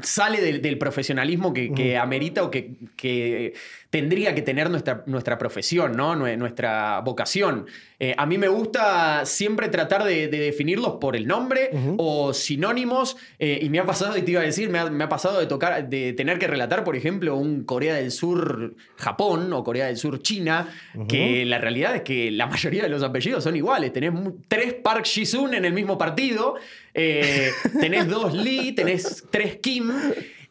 [0.00, 3.54] sale del, del profesionalismo que, que amerita o que, que
[4.00, 6.14] tendría que tener nuestra, nuestra profesión, ¿no?
[6.14, 7.66] Nue- Nuestra vocación.
[7.98, 13.16] Eh, a mí me gusta siempre tratar de, de definirlos por el nombre o sinónimos.
[13.38, 15.40] eh, y me ha pasado, y te iba a decir, me ha, me ha pasado
[15.40, 19.86] de tocar, de tener que relatar, por ejemplo, un Corea del Sur Japón o Corea
[19.86, 20.68] del Sur China,
[21.08, 23.92] que la realidad es que la mayoría de los apellidos son iguales.
[23.94, 24.12] Tenés
[24.48, 26.56] tres Park Ji-sun en el mismo partido,
[26.92, 29.90] eh, tenés dos Lee, tenés tres Kim.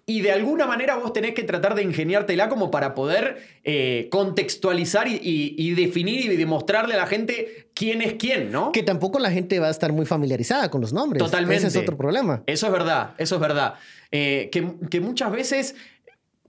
[0.07, 5.07] Y de alguna manera vos tenés que tratar de ingeniártela como para poder eh, contextualizar
[5.07, 8.71] y, y- y definir y demostrarle a la gente quién es quién, ¿no?
[8.71, 11.23] Que tampoco la gente va a estar muy familiarizada con los nombres.
[11.23, 11.65] Totalmente.
[11.65, 12.43] Ese es otro problema.
[12.45, 13.73] Eso es verdad, eso es verdad.
[14.11, 15.75] Eh, que, que muchas veces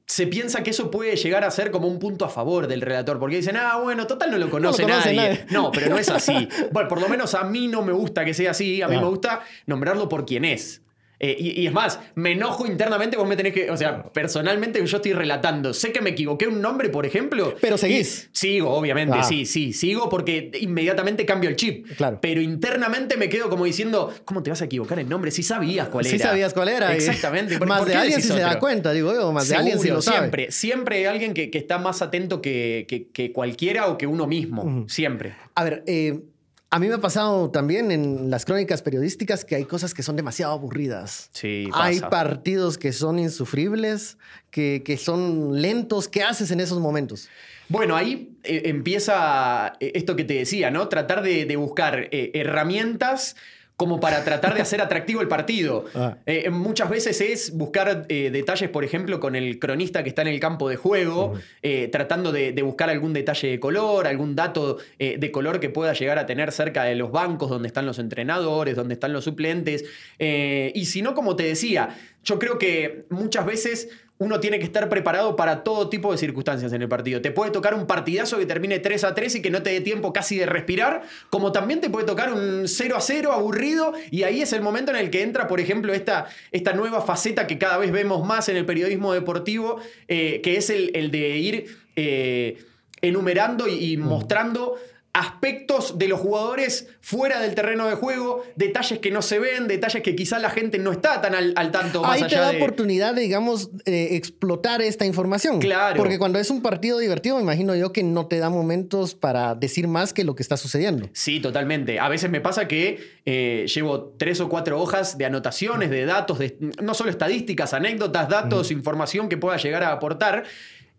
[0.04, 3.18] se piensa que eso puede llegar a ser como un punto a favor del relator,
[3.18, 5.16] porque dicen, ah, bueno, total no lo conoce, conoce nadie.
[5.30, 5.46] nadie.
[5.50, 6.46] No, pero no es así.
[6.72, 9.00] Bueno, por lo menos a mí no me gusta que sea así, a mí Ah.
[9.00, 10.82] me gusta nombrarlo por quien es.
[11.18, 14.84] Eh, y, y es más, me enojo internamente, vos me tenés que, o sea, personalmente
[14.84, 17.54] yo estoy relatando, sé que me equivoqué un nombre, por ejemplo.
[17.60, 18.28] Pero seguís.
[18.32, 19.22] sigo, obviamente, Ah.
[19.24, 21.86] sí, sí, sigo porque inmediatamente cambio el chip.
[21.96, 22.18] Claro.
[22.20, 25.30] Pero internamente me quedo como diciendo, ¿cómo te vas a equivocar el nombre?
[25.30, 26.26] Si sabías cuál Sí era.
[26.26, 26.94] sabías cuál era.
[26.94, 27.56] Exactamente.
[27.58, 29.32] ¿Por- Más de alguien si se da cuenta, digo yo.
[29.32, 30.18] Más de alguien si lo sabe.
[30.18, 34.06] Siempre, siempre hay alguien que, que está más atento que, que- que cualquiera o que
[34.06, 34.84] uno mismo.
[34.88, 35.34] Siempre.
[35.54, 36.20] A ver, eh,
[36.68, 40.16] a mí me ha pasado también en las crónicas periodísticas que hay cosas que son
[40.16, 41.30] demasiado aburridas.
[41.32, 42.10] Sí, Hay pasa.
[42.10, 44.18] partidos que son insufribles,
[44.50, 46.08] que, que son lentos.
[46.08, 47.28] ¿Qué haces en esos momentos?
[47.68, 50.88] Bueno, ahí eh, empieza eh, esto que te decía, ¿no?
[50.88, 53.36] Tratar de, de buscar eh, herramientas
[53.76, 55.84] como para tratar de hacer atractivo el partido.
[55.98, 56.18] Ah.
[56.26, 60.28] Eh, muchas veces es buscar eh, detalles, por ejemplo, con el cronista que está en
[60.28, 64.76] el campo de juego, eh, tratando de, de buscar algún detalle de color, algún dato
[64.98, 68.76] de color que pueda llegar a tener cerca de los bancos donde están los entrenadores,
[68.76, 69.84] donde están los suplentes.
[70.18, 74.88] Y si no, como te decía, yo creo que muchas veces uno tiene que estar
[74.88, 77.20] preparado para todo tipo de circunstancias en el partido.
[77.20, 79.80] Te puede tocar un partidazo que termine 3 a 3 y que no te dé
[79.80, 84.22] tiempo casi de respirar, como también te puede tocar un 0 a 0 aburrido y
[84.22, 87.58] ahí es el momento en el que entra, por ejemplo, esta, esta nueva faceta que
[87.58, 92.64] cada vez vemos más en el periodismo deportivo, eh, que es el, de ir eh,
[93.02, 94.76] enumerando y, mostrando
[95.16, 100.02] aspectos de los jugadores fuera del terreno de juego, detalles que no se ven, detalles
[100.02, 103.22] que quizás la gente no está tan al, tanto más Ahí te da oportunidad de,
[103.22, 105.58] digamos, explotar esta información.
[105.58, 105.96] Claro.
[105.96, 109.54] Porque cuando es un partido divertido, me imagino yo que no te da momentos para
[109.54, 111.08] decir más que lo que está sucediendo.
[111.14, 111.98] Sí, totalmente.
[111.98, 116.38] A veces me pasa que eh, llevo tres o cuatro hojas de anotaciones, de datos,
[116.38, 120.44] de, no solo estadísticas, anécdotas, datos, información que pueda llegar a aportar.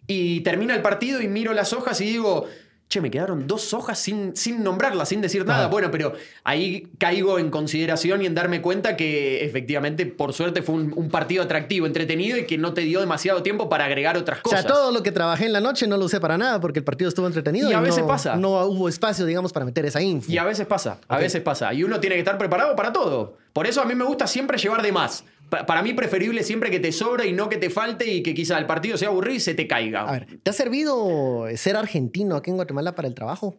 [0.08, 2.48] Y termina el partido y miro las hojas y digo,
[2.90, 5.68] che, me quedaron dos hojas sin, sin nombrarlas, sin decir nada.
[5.68, 10.76] Bueno, pero ahí caigo en consideración y en darme cuenta que efectivamente, por suerte, fue
[10.76, 14.60] un, partido atractivo, entretenido y que no te dio demasiado tiempo para agregar otras cosas.
[14.60, 16.80] O sea, todo lo que trabajé en la noche no lo usé para nada porque
[16.80, 17.70] el partido estuvo entretenido.
[17.70, 18.36] Y, a veces no, pasa.
[18.36, 20.32] No hubo espacio, digamos, para meter esa info.
[20.32, 21.74] Y a veces pasa, a veces pasa.
[21.74, 23.38] Y uno tiene que estar preparado para todo.
[23.54, 26.80] Por eso a mí me gusta siempre llevar de más para mí preferible siempre que
[26.80, 29.40] te sobre y no que te falte y que quizá el partido sea aburrido y
[29.40, 30.02] se te caiga.
[30.02, 33.58] A ver, ¿te ha servido ser argentino aquí en Guatemala para el trabajo?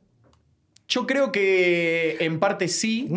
[0.88, 3.08] Yo creo que en parte sí.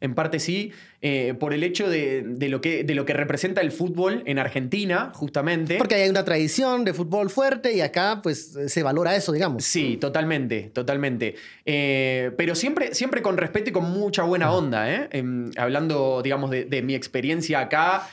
[0.00, 3.72] En parte sí, eh, por el hecho de, lo que, de lo que representa el
[3.72, 5.76] fútbol en Argentina, justamente.
[5.76, 9.64] Porque hay una tradición de fútbol fuerte y acá pues se valora eso, digamos.
[9.64, 11.34] Sí, totalmente, totalmente.
[11.66, 15.08] Eh, pero siempre, siempre con respeto y con mucha buena onda, ¿eh?
[15.10, 18.08] Em, hablando, digamos, de, mi experiencia acá,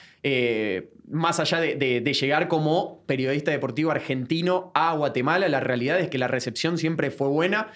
[1.07, 6.17] más allá de, de, llegar como periodista deportivo argentino a Guatemala, la realidad es que
[6.17, 7.71] la recepción siempre fue buena.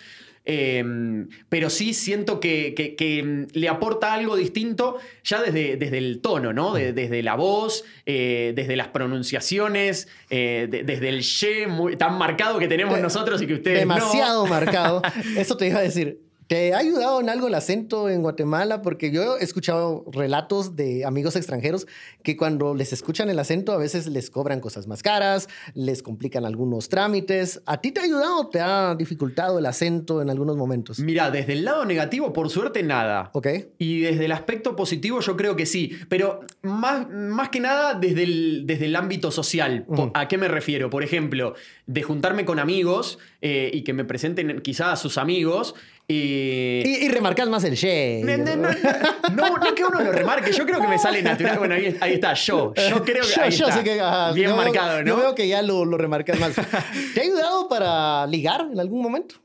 [0.52, 6.74] Em, pero sí siento que, le aporta algo distinto ya desde, desde el tono, ¿no?
[6.74, 11.68] desde la voz, eh, desde las pronunciaciones, eh, desde el ye
[12.00, 15.04] tan marcado que tenemos nosotros y que ustedes Demasiado marcado.
[15.38, 16.18] Eso te iba a decir.
[16.50, 18.82] ¿Te ha ayudado en algo el acento en Guatemala?
[18.82, 21.86] Porque yo he escuchado relatos de amigos extranjeros
[22.24, 26.46] que cuando les escuchan el acento a veces les cobran cosas más caras, les complican
[26.46, 27.62] algunos trámites.
[27.68, 30.98] ¿A ti te ha ayudado o te ha dificultado el acento en algunos momentos?
[30.98, 33.30] Mira, desde el lado negativo, por suerte, nada.
[33.34, 33.48] Ok.
[33.78, 36.00] Y desde el aspecto positivo, yo creo que sí.
[36.10, 39.86] Pero más, más que nada desde el, desde el ámbito social.
[40.16, 40.90] ¿A qué me refiero?
[40.90, 41.54] Por ejemplo,
[41.86, 45.76] de juntarme con amigos eh, y que me presenten quizás a sus amigos
[46.12, 48.22] y, y, remarcar más el she.
[48.24, 50.52] No, no, no, que uno lo remarque.
[50.52, 51.60] Yo creo que me sale natural.
[51.60, 52.74] Bueno, ahí, está, yo.
[52.74, 53.40] Yo creo que.
[53.40, 53.84] ahí está.
[53.84, 54.02] que,
[54.34, 55.06] Bien marcado, ¿no?
[55.08, 56.56] Yo veo que ya lo, lo remarcas más.
[57.14, 59.36] ¿Te ha ayudado para ligar en algún momento?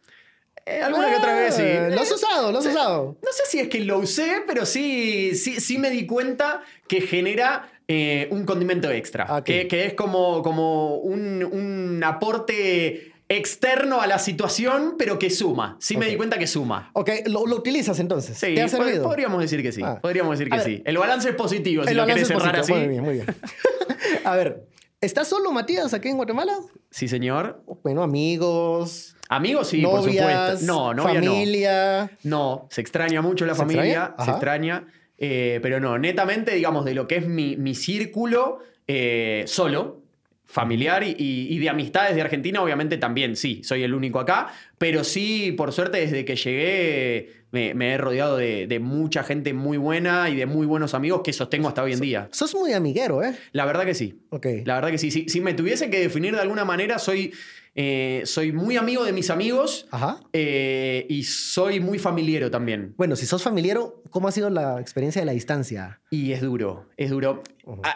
[0.64, 1.62] Eh, alguna que otra vez, sí.
[1.62, 3.18] Lo has usado, lo has usado.
[3.22, 7.02] No sé si es que lo usé, pero sí, sí, sí me di cuenta que
[7.02, 9.26] genera eh, un condimento extra.
[9.28, 15.30] Ah, que, que, es como, como un, un aporte externo a la situación, pero que
[15.30, 15.76] suma.
[15.80, 16.90] Sí me di cuenta que suma.
[16.92, 18.36] Ok, lo, utilizas entonces.
[18.36, 19.04] Sí, ¿Te ha servido?
[19.04, 19.82] podríamos decir que sí.
[19.84, 19.98] Ah.
[20.00, 20.82] Podríamos decir que sí.
[20.84, 22.72] El balance es positivo, si lo querés cerrar así.
[22.72, 23.26] Muy bien, muy bien.
[24.24, 24.66] a ver,
[25.00, 26.56] ¿estás solo, Matías, aquí en Guatemala?
[26.90, 27.62] Sí, señor.
[27.82, 29.16] Bueno, amigos.
[29.28, 30.58] Amigos, sí, por supuesto.
[30.62, 32.10] No, novia familia.
[32.22, 32.68] no.
[32.70, 34.86] se extraña mucho la familia, se extraña.
[35.16, 40.03] Eh, pero no, netamente, digamos, de lo que es mi, mi círculo, eh, solo
[40.54, 45.50] familiar y, de amistades de Argentina, obviamente también, sí, soy el único acá, pero sí,
[45.50, 50.46] por suerte, desde que llegué me, he rodeado de, mucha gente muy buena y de
[50.46, 52.28] muy buenos amigos que sostengo hasta hoy en día.
[52.30, 53.34] Sos muy amiguero, ¿eh?
[53.50, 54.20] La verdad que sí.
[54.30, 54.46] Ok.
[54.64, 55.10] La verdad que sí.
[55.10, 57.32] Si, si me tuviese que definir de alguna manera, soy
[57.76, 59.88] eh, soy muy amigo de mis amigos
[60.32, 62.94] eh, y soy muy familiero también.
[62.96, 66.00] Bueno, si sos familiero, ¿cómo ha sido la experiencia de la distancia?
[66.10, 67.42] Y es duro, es duro.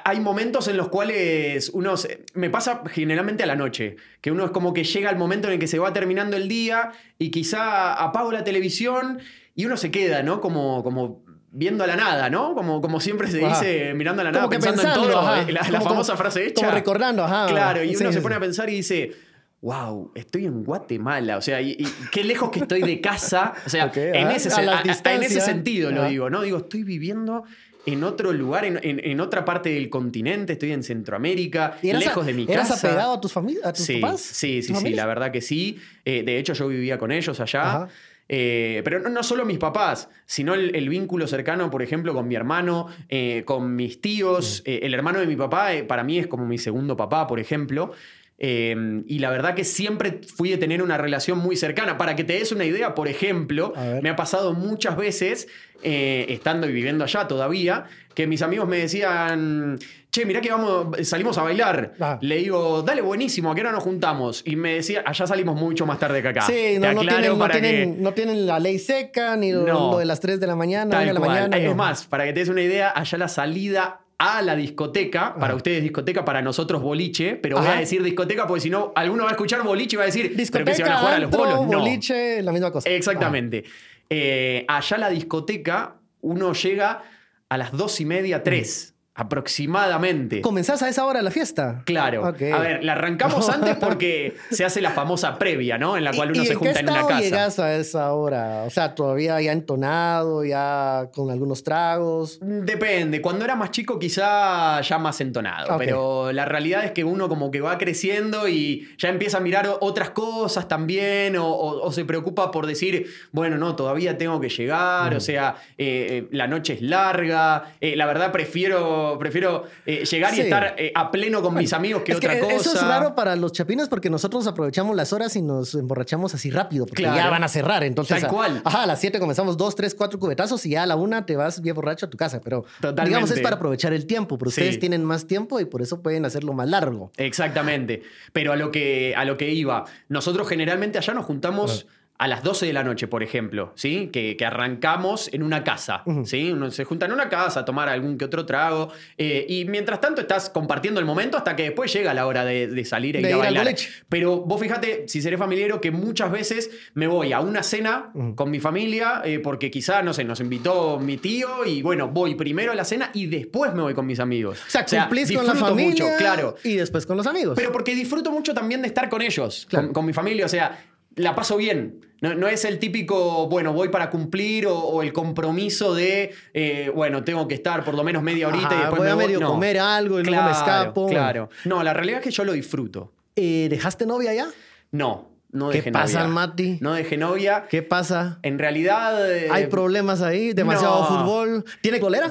[0.04, 1.94] Hay momentos en los cuales uno...
[2.34, 5.54] me pasa generalmente a la noche, que uno es como que llega al momento en
[5.54, 9.20] el que se va terminando el día y quizá apago la televisión
[9.54, 10.40] y uno se queda, ¿no?
[10.40, 12.54] Como, como viendo a la nada, ¿no?
[12.54, 15.36] Como, como siempre se dice, mirando a la nada, pensando, en todo.
[15.36, 16.62] Eh, la, famosa frase hecha.
[16.62, 17.46] Como recordando, ajá.
[17.46, 19.27] Claro, y uno se pone a pensar y dice
[19.60, 21.76] wow, estoy en Guatemala, o sea, y,
[22.12, 26.30] qué lejos que estoy de casa, o sea, en, ese, en, ese, sentido lo digo,
[26.30, 26.42] ¿no?
[26.42, 27.44] Digo, estoy viviendo
[27.86, 32.74] en otro lugar, en, otra parte del continente, estoy en Centroamérica, lejos de mi casa.
[32.74, 34.20] ¿Eras apegado a tus, a tus papás?
[34.20, 35.78] Sí, sí, sí, la verdad que sí.
[36.04, 37.88] Eh, de hecho, yo vivía con ellos allá.
[38.30, 42.88] Eh, pero no, solo mis papás, sino el, vínculo cercano, por ejemplo, con mi hermano,
[43.08, 44.62] eh, con mis tíos.
[44.66, 47.92] el hermano de mi papá para mí es como mi segundo papá, por ejemplo.
[48.40, 51.98] Eh, y la verdad que siempre fui de tener una relación muy cercana.
[51.98, 53.72] Para que te des una idea, por ejemplo,
[54.02, 55.48] me ha pasado muchas veces,
[55.82, 59.78] eh, estando y viviendo allá todavía, que mis amigos me decían,
[60.10, 61.94] che, mirá que vamos, salimos a bailar.
[62.00, 62.18] Ah.
[62.20, 64.42] Le digo, dale, buenísimo, ¿a qué hora nos juntamos?
[64.44, 66.42] Y me decía, allá salimos mucho más tarde que acá.
[66.42, 70.04] Sí, no, tienen, no, para que- tienen, no tienen la ley seca, ni lo, de
[70.04, 71.30] las 3 de la mañana, Tal 1 de la cual.
[71.50, 71.56] mañana.
[71.58, 75.48] Es más, para que te des una idea, allá la salida a la discoteca, para
[75.48, 75.54] Ajá.
[75.56, 77.76] ustedes discoteca, para nosotros boliche, pero voy Ajá.
[77.76, 80.24] a decir discoteca porque si no, alguno va a escuchar boliche y va a decir,
[80.26, 81.66] ¿pero que Discoteca, se van a jugar a los bolos?
[81.66, 81.78] No.
[81.78, 82.90] boliche, la misma cosa.
[82.90, 83.64] Exactamente.
[84.10, 87.04] Eh, allá la discoteca, uno llega
[87.48, 90.40] a las dos y media, tres, aproximadamente.
[90.40, 91.82] ¿Comenzás a esa hora la fiesta?
[91.84, 92.24] Claro.
[92.24, 95.96] A ver, la arrancamos antes porque se hace la famosa previa, ¿no?
[95.96, 97.20] En la cual ¿Y- uno y se junta qué en una casa.
[97.20, 98.64] llegas a esa hora?
[98.66, 102.38] O sea, todavía ya entonado, ya con algunos tragos.
[102.40, 103.20] Depende.
[103.20, 105.76] Cuando era más chico, quizá ya más entonado.
[105.78, 109.68] Pero la realidad es que uno como que va creciendo y ya empieza a mirar
[109.80, 111.36] otras cosas también.
[111.36, 115.14] O, o- o se preocupa por decir, bueno, no, todavía tengo que llegar.
[115.14, 115.16] Mm.
[115.16, 117.74] O sea, eh, eh, la noche es larga.
[117.80, 120.38] eh, la verdad, prefiero, prefiero eh, llegar Sí.
[120.38, 122.56] y estar eh, a pleno con mis amigos que Es otra cosa.
[122.56, 126.50] Eso es raro para los chapines porque nosotros aprovechamos las horas y nos emborrachamos así
[126.50, 127.16] rápido porque Claro.
[127.16, 127.84] ya van a cerrar.
[127.84, 128.62] Entonces, Tal a- cual.
[128.64, 131.36] Ajá, a las 7 comenzamos dos, tres, cuatro cubetazos y ya a la una te
[131.36, 132.40] vas bien borracho a tu casa.
[132.42, 133.04] Pero Totalmente.
[133.08, 134.60] digamos es para aprovechar el tiempo, pero Sí.
[134.62, 137.12] ustedes tienen más tiempo y por eso pueden hacerlo más largo.
[137.16, 138.02] Exactamente.
[138.32, 141.86] Pero a lo que, a lo que iba, nosotros generalmente allá nos juntamos
[142.18, 144.08] a las 12 de la noche, por ejemplo, ¿sí?
[144.12, 146.02] Que, que arrancamos en una casa.
[146.24, 146.50] ¿sí?
[146.50, 150.00] Uno se junta en una casa a tomar algún que otro trago eh, y mientras
[150.00, 153.20] tanto estás compartiendo el momento hasta que después llega la hora de, de salir e
[153.22, 153.74] De ir a ir bailar.
[154.08, 158.50] Pero vos fíjate, si seré familiero, que muchas veces me voy a una cena con
[158.50, 162.72] mi familia eh, porque quizá, no sé, nos invitó mi tío y bueno, voy primero
[162.72, 164.58] a la cena y después me voy con mis amigos.
[164.66, 166.56] O sea, cumplís con la familia mucho, claro.
[166.64, 167.54] y después con los amigos.
[167.56, 169.86] Pero porque disfruto mucho también de estar con ellos, Claro.
[169.86, 170.46] con, con mi familia.
[170.46, 170.76] O sea,
[171.18, 172.00] la paso bien.
[172.20, 176.90] No, no es el típico, bueno, voy para cumplir o, o el compromiso de, eh,
[176.92, 179.24] bueno, tengo que estar por lo menos media horita y después voy me a voy.
[179.26, 179.50] medio No.
[179.50, 181.06] comer algo y luego me escapo.
[181.08, 181.48] Claro.
[181.64, 183.12] No, la realidad es que yo lo disfruto.
[183.36, 184.48] Eh, ¿Dejaste novia ya?
[184.90, 186.34] No, no ¿Qué pasa, novia.
[186.34, 186.78] Mati?
[186.80, 187.66] No dejé novia.
[187.70, 188.40] ¿Qué pasa?
[188.42, 189.30] En realidad.
[189.32, 190.52] eh, ¿Hay problemas ahí?
[190.54, 191.06] ¿Demasiado no.
[191.06, 191.64] fútbol?
[191.82, 192.28] ¿Tiene colera?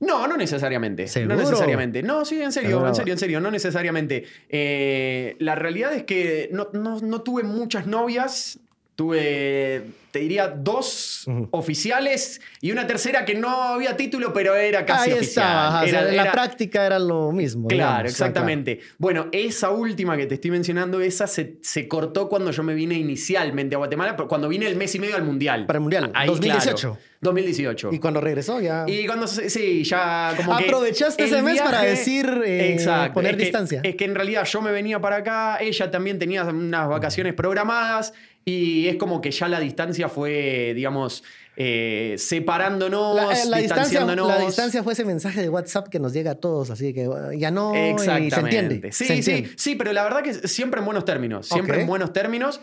[0.00, 1.08] No, no necesariamente.
[1.08, 1.34] ¿Seguro?
[1.36, 2.02] No necesariamente.
[2.02, 4.24] No, sí, en serio, en serio, en serio, no necesariamente.
[4.48, 8.60] Eh, la realidad es que no, no- no tuve muchas novias.
[9.02, 15.10] Tuve, te diría, dos oficiales y una tercera que no había título, pero era casi
[15.10, 15.44] Ahí oficial.
[15.46, 15.68] estaba.
[15.68, 17.68] ajá, o sea, Era- la práctica era lo mismo.
[17.68, 18.80] Claro, digamos, exactamente.
[18.98, 22.96] Bueno, esa última que te estoy mencionando, esa se, se cortó cuando yo me vine
[22.96, 25.64] inicialmente a Guatemala, cuando vine el mes y medio al Mundial.
[25.66, 26.76] Para el Mundial, Ahí, 2018.
[26.90, 27.90] claro, 2018.
[27.92, 28.84] Y cuando regresó ya...
[28.88, 33.14] Y cuando sí, ya como Aprovechaste ese mes para decir, eh, Exacto.
[33.14, 33.80] poner Es que- distancia.
[33.84, 38.12] Es que en realidad yo me venía para acá, ella también tenía unas vacaciones programadas
[38.50, 41.22] y es como que ya la distancia fue, digamos,
[41.56, 44.28] eh, separándonos, La, eh, la distancia, distanciándonos.
[44.28, 47.50] la distancia fue ese mensaje de WhatsApp que nos llega a todos, así que ya
[47.50, 48.34] no y Exactamente.
[48.34, 48.92] se entiende.
[48.92, 49.50] Sí, se sí, entiende.
[49.56, 51.80] sí, pero la verdad que siempre en buenos términos, siempre Ok.
[51.82, 52.60] en buenos términos.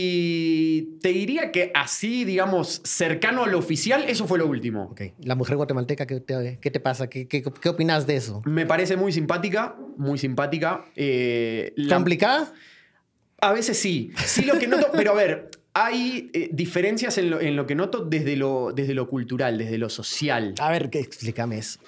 [0.00, 4.84] Y te diría que así, digamos, cercano a lo oficial, eso fue lo último.
[4.92, 5.02] Ok.
[5.22, 7.08] La mujer guatemalteca, ¿qué te, qué te pasa?
[7.08, 8.42] ¿Qué, qué, qué opinas de eso?
[8.46, 10.84] Me parece muy simpática, muy simpática.
[10.94, 12.52] Eh, la- ¿Complicada?
[13.40, 14.12] A veces sí.
[14.24, 17.74] Sí lo que noto, pero a ver, hay eh, diferencias en lo, en lo que
[17.74, 20.54] noto desde lo, desde lo cultural, desde lo social.
[20.58, 21.78] A ver, explícame eso.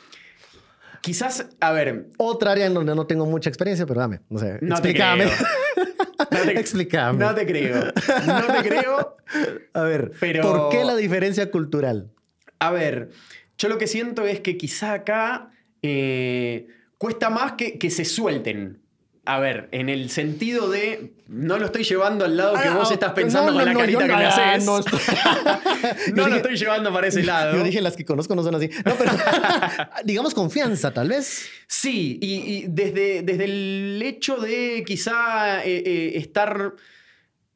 [1.01, 4.21] Quizás, a ver, Otra área en donde no tengo mucha experiencia, pero dame.
[4.29, 5.25] No sé, no te explícame.
[5.25, 5.89] creo.
[6.31, 7.19] No te- Explícame.
[7.19, 7.85] No te creo.
[8.27, 9.17] No te creo.
[9.75, 12.11] A ver, Pero- ¿por qué la diferencia cultural?
[12.59, 13.11] A ver,
[13.57, 15.51] yo lo que siento es que quizá acá
[15.83, 16.67] eh,
[16.99, 18.81] cuesta más que, que se suelten.
[19.31, 21.13] A ver, en el sentido de.
[21.29, 23.79] No lo estoy llevando al lado que Ah, vos estás pensando no, con la no,
[23.81, 24.65] carita que me ah, haces.
[24.65, 24.99] no estoy-
[26.15, 27.55] lo estoy llevando para ese lado.
[27.59, 28.71] Yo dije, las que conozco no son así.
[28.87, 29.13] No, pero
[30.05, 31.47] digamos confianza, tal vez.
[31.67, 36.73] Sí, y, y desde, desde el hecho de quizá eh, eh, estar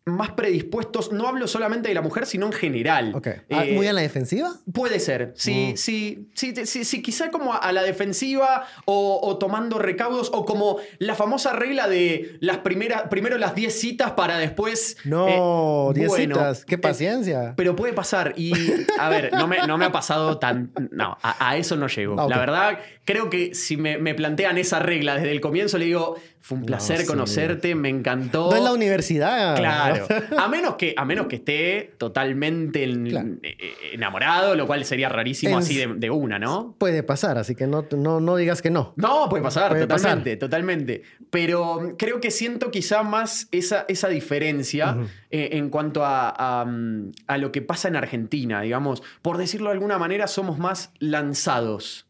[0.04, 3.12] más predispuestos, no hablo solamente de la mujer, sino en general.
[3.14, 3.28] Ok.
[3.50, 4.50] Ah, Eh, ¿Muy a la defensiva?
[4.72, 5.76] Puede ser, sí, Mm.
[5.76, 10.78] sí, sí, sí, sí, quizá como a, la defensiva o, o tomando recaudos o como
[10.98, 14.96] la famosa regla de las primeras, primero las 10 citas para después...
[15.04, 16.64] No, eh, 10 bueno, citas.
[16.64, 17.54] Qué eh, paciencia.
[17.56, 18.52] pero puede pasar y,
[18.98, 20.72] a ver, no me, no me ha pasado tan...
[20.90, 22.20] No, a, a eso no llego.
[22.20, 22.26] Ah.
[22.28, 26.16] La verdad, creo que si me, me plantean esa regla desde el comienzo, le digo,
[26.44, 27.06] Fue un No, placer sí.
[27.06, 28.50] conocerte, me encantó.
[28.50, 29.56] No en la universidad.
[29.56, 30.06] Claro.
[30.36, 33.28] A menos que, a menos que esté totalmente en- Claro.
[33.44, 36.74] eh, eh, enamorado, lo cual sería rarísimo En- así de, de una, ¿no?
[36.78, 38.92] Puede pasar, así que no, no, no digas que no.
[38.96, 41.02] No, puede pasar, Puede totalmente, totalmente.
[41.30, 44.96] Pero creo que siento quizá más esa, esa diferencia
[45.30, 49.02] eh, en cuanto a, a, mm, a lo que pasa en Argentina, digamos.
[49.22, 52.06] Por decirlo de alguna manera, somos más lanzados.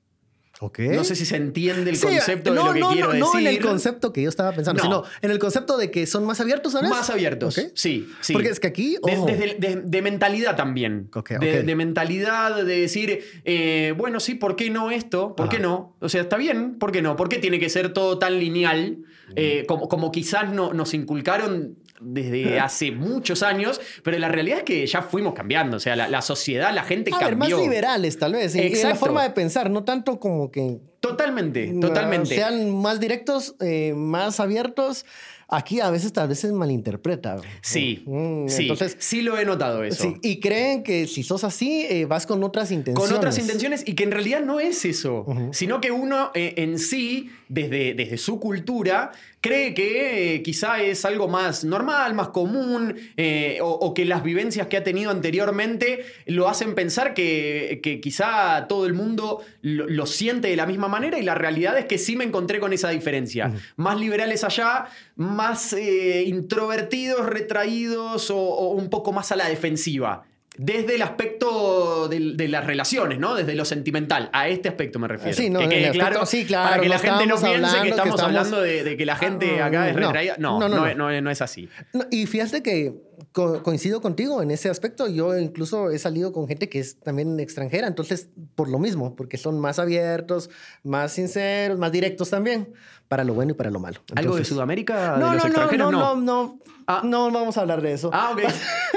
[0.64, 0.78] Ok.
[0.78, 3.12] No sé si se entiende el Sí, concepto no, de lo que no, quiero no,
[3.14, 3.24] decir.
[3.34, 4.84] No en el concepto que yo estaba pensando, No.
[4.84, 6.88] sino en el concepto de que son más abiertos, ¿sabes?
[6.88, 7.58] Más abiertos.
[7.58, 7.64] Ok.
[7.74, 8.32] Sí, sí.
[8.32, 11.08] Porque es que aquí, De- desde- de, de mentalidad también.
[11.14, 15.34] Ok, De, mentalidad de decir, eh, bueno, sí, ¿por qué no esto?
[15.34, 15.96] ¿Por qué no?
[16.00, 17.16] O sea, está bien, ¿por qué no?
[17.16, 18.98] ¿Por qué tiene que ser todo tan lineal?
[19.34, 24.64] Eh, como, como quizás no, nos inculcaron desde hace muchos años, pero la realidad es
[24.64, 25.76] que ya fuimos cambiando.
[25.76, 27.64] O sea, la, la sociedad, la gente A ver, más cambió.
[27.66, 28.54] liberales, tal vez.
[28.54, 28.98] y- en la Exacto.
[28.98, 32.34] forma de pensar, no tanto como que Totalmente, totalmente.
[32.34, 35.04] sean más directos, eh, más abiertos.
[35.48, 37.36] Aquí a veces tal vez se malinterpreta.
[37.60, 40.02] Sí, Mm, sí, Entonces, sí lo he notado eso.
[40.04, 43.10] sí, y creen que si sos así, eh, vas con otras intenciones.
[43.10, 46.78] Con otras intenciones y que en realidad no es eso, sino que uno eh, en
[46.78, 49.10] sí, desde, desde su cultura,
[49.42, 54.22] cree que eh, quizá es algo más normal, más común, eh, o, o que las
[54.22, 59.88] vivencias que ha tenido anteriormente lo hacen pensar que, que quizá todo el mundo lo,
[59.88, 62.72] lo siente de la misma manera y la realidad es que sí me encontré con
[62.72, 63.52] esa diferencia.
[63.76, 70.24] Más liberales allá, más eh, introvertidos, retraídos o, o un poco más a la defensiva.
[70.58, 73.34] Desde el aspecto del- de, las relaciones, ¿no?
[73.34, 74.28] Desde lo sentimental.
[74.34, 75.34] A este aspecto me refiero.
[75.34, 77.46] Sí, no, que quede claro, aspecto- sí, claro, Para que no la gente no piense
[77.46, 80.36] hablando que que estamos estamos- hablando de, de que la gente acá es retraída.
[80.38, 81.70] No, no, no, no, es- no es- así.
[82.10, 82.94] Y fíjate que
[83.32, 85.08] co- coincido contigo en ese aspecto.
[85.08, 89.38] Yo incluso he salido con gente que es también extranjera, entonces por lo mismo, porque
[89.38, 90.50] son más abiertos,
[90.82, 92.74] más sinceros, más directos también,
[93.12, 94.00] para lo bueno y para lo malo.
[94.16, 95.18] ¿Algo de Sudamérica?
[95.18, 95.92] No, ¿De los no, no, extranjeros?
[95.92, 97.02] no, no, no, Ah.
[97.04, 98.08] no vamos a hablar de eso.
[98.10, 98.40] Ah, ok.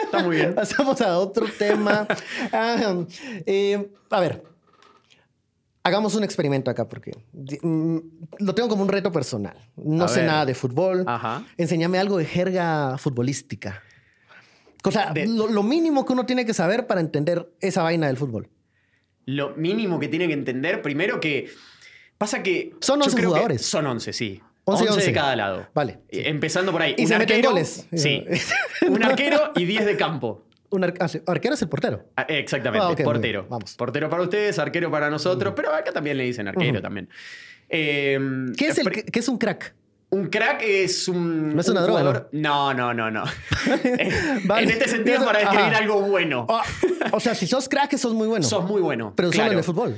[0.05, 0.55] Está muy bien.
[0.55, 2.07] Pasamos a otro tema.
[2.53, 3.03] Ah,
[3.45, 4.41] eh, a ver,
[5.83, 7.11] hagamos un experimento acá porque
[7.61, 7.97] mm,
[8.39, 9.57] lo tengo como un reto personal.
[9.75, 10.29] No A sé ver.
[10.29, 11.03] nada de fútbol.
[11.05, 11.43] Ajá.
[11.57, 13.83] Enséñame algo de jerga futbolística.
[14.81, 18.15] Cosa, De- lo, lo mínimo que uno tiene que saber para entender esa vaina del
[18.15, 18.47] fútbol.
[19.25, 21.49] Lo mínimo que tiene que entender, primero que.
[22.17, 22.73] Pasa que.
[22.81, 23.65] Son yo 11 creo que jugadores.
[23.65, 24.41] Son 11, sí.
[24.67, 25.13] 11 y 11 de 11.
[25.13, 25.67] cada lado.
[25.73, 25.99] Vale.
[26.09, 26.95] Empezando por ahí.
[26.97, 27.87] Y un se meten arquero, goles.
[27.93, 28.23] Sí.
[28.87, 30.41] Un arquero y 10 de campo.
[30.71, 32.03] Un ar- ah, arquero es el portero.
[32.17, 33.45] Ah, Exactamente, Ah, portero.
[33.47, 33.75] vamos.
[33.75, 37.07] Portero para ustedes, arquero para nosotros, pero acá también le dicen arquero también.
[37.69, 38.19] Eh,
[38.57, 39.75] ¿Qué es, el, qué es un crack?
[40.09, 41.53] Un crack es un.
[41.55, 43.23] No es un una droga, jugador- No, no, no, no.
[44.45, 44.63] Vale.
[44.63, 45.77] En este sentido, para describir Ajá.
[45.77, 46.47] algo bueno.
[47.11, 48.45] O sea, si sos crack, sos muy bueno.
[48.45, 49.13] Sos muy bueno.
[49.15, 49.59] Pero solo en claro.
[49.59, 49.97] el fútbol.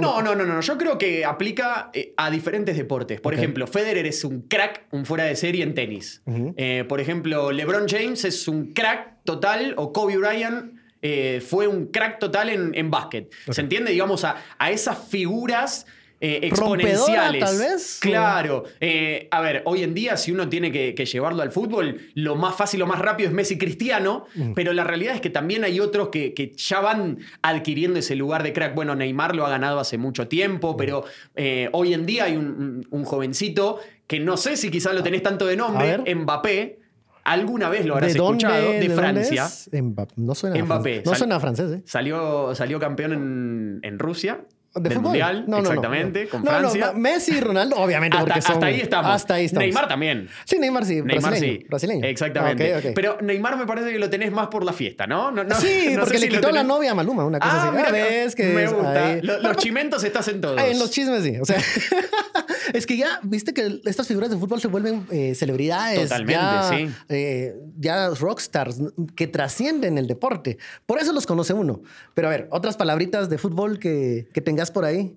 [0.00, 0.60] No, no, no, no.
[0.60, 3.20] Yo creo que aplica eh, a diferentes deportes.
[3.20, 6.22] Por ejemplo, Federer es un crack, un fuera de serie en tenis.
[6.56, 11.86] Eh, por ejemplo, LeBron James es un crack total, o Kobe Bryant eh, fue un
[11.86, 13.32] crack total en, en básquet.
[13.50, 13.92] ¿Se entiende?
[13.92, 15.86] Digamos, a, a esas figuras
[16.20, 17.44] eh, exponenciales.
[17.44, 17.98] tal vez.
[18.00, 18.64] Claro.
[18.80, 22.36] Eh, a ver, hoy en día, si uno tiene que, que llevarlo al fútbol, lo
[22.36, 25.80] más fácil, lo más rápido es Messi Cristiano, pero la realidad es que también hay
[25.80, 28.74] otros que, que ya van adquiriendo ese lugar de crack.
[28.74, 32.84] Bueno, Neymar lo ha ganado hace mucho tiempo, pero eh, hoy en día hay un,
[33.04, 36.14] jovencito que no sé si quizás lo tenés tanto de nombre.
[36.14, 36.78] Mbappé.
[37.24, 39.46] Alguna vez lo habrás ¿De dónde- escuchado, de, Francia.
[39.46, 39.70] es?
[39.72, 40.12] Mbappé.
[40.16, 41.02] No suena a francés.
[41.06, 41.82] No suena a francés, ¿eh?
[41.86, 44.44] Salió, salió campeón en, en Rusia.
[44.74, 45.02] ¿De del fútbol?
[45.10, 46.30] Mundial, No, no, exactamente, no.
[46.30, 46.92] con Francia.
[46.94, 48.52] Messi y Ronaldo, obviamente, hasta, porque son...
[48.54, 49.10] hasta ahí estamos.
[49.12, 49.64] Hasta ahí estamos.
[49.66, 50.28] Neymar también.
[50.44, 50.94] Sí, Neymar sí.
[51.02, 51.66] Neymar brasileño, sí.
[51.68, 52.06] Brasileño.
[52.06, 52.74] Exactamente.
[52.74, 52.80] Ah.
[52.94, 55.32] Pero Neymar me parece que lo tenés más por la fiesta, ¿no?
[55.60, 57.76] Sí, porque le si quitó la novia a Maluma, una cosa Ah, así.
[57.76, 59.06] mira, Ah, ves que me es gusta.
[59.06, 59.20] ahí.
[59.22, 60.60] Los chimentos estás en todos.
[60.60, 61.36] En los chismes, sí.
[61.40, 61.58] O sea,
[62.72, 66.00] es que ya, viste que estas figuras de fútbol se vuelven eh, celebridades.
[66.02, 66.88] Totalmente, ya, sí.
[67.08, 68.80] eh, ya rockstars
[69.14, 70.58] que trascienden el deporte.
[70.86, 71.82] Por eso los conoce uno.
[72.14, 75.16] Pero a ver, otras palabritas de fútbol que, que tengas por ahí.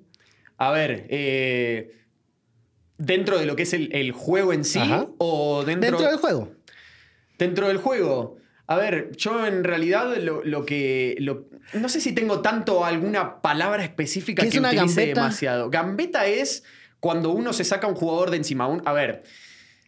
[0.57, 1.91] A ver, eh,
[2.97, 5.07] dentro de lo que es el, el juego en sí Ajá.
[5.17, 6.51] o dentro, Dentro del juego.
[7.37, 8.37] dentro del juego.
[8.69, 11.15] A ver, yo en realidad lo, lo que.
[11.19, 15.21] lo- no sé si tengo tanto alguna palabra específica ¿Qué es que una utilice gambeta?
[15.21, 15.69] demasiado.
[15.69, 16.63] Gambeta es
[16.99, 18.67] cuando uno se saca un jugador de encima.
[18.67, 19.23] Un- a ver,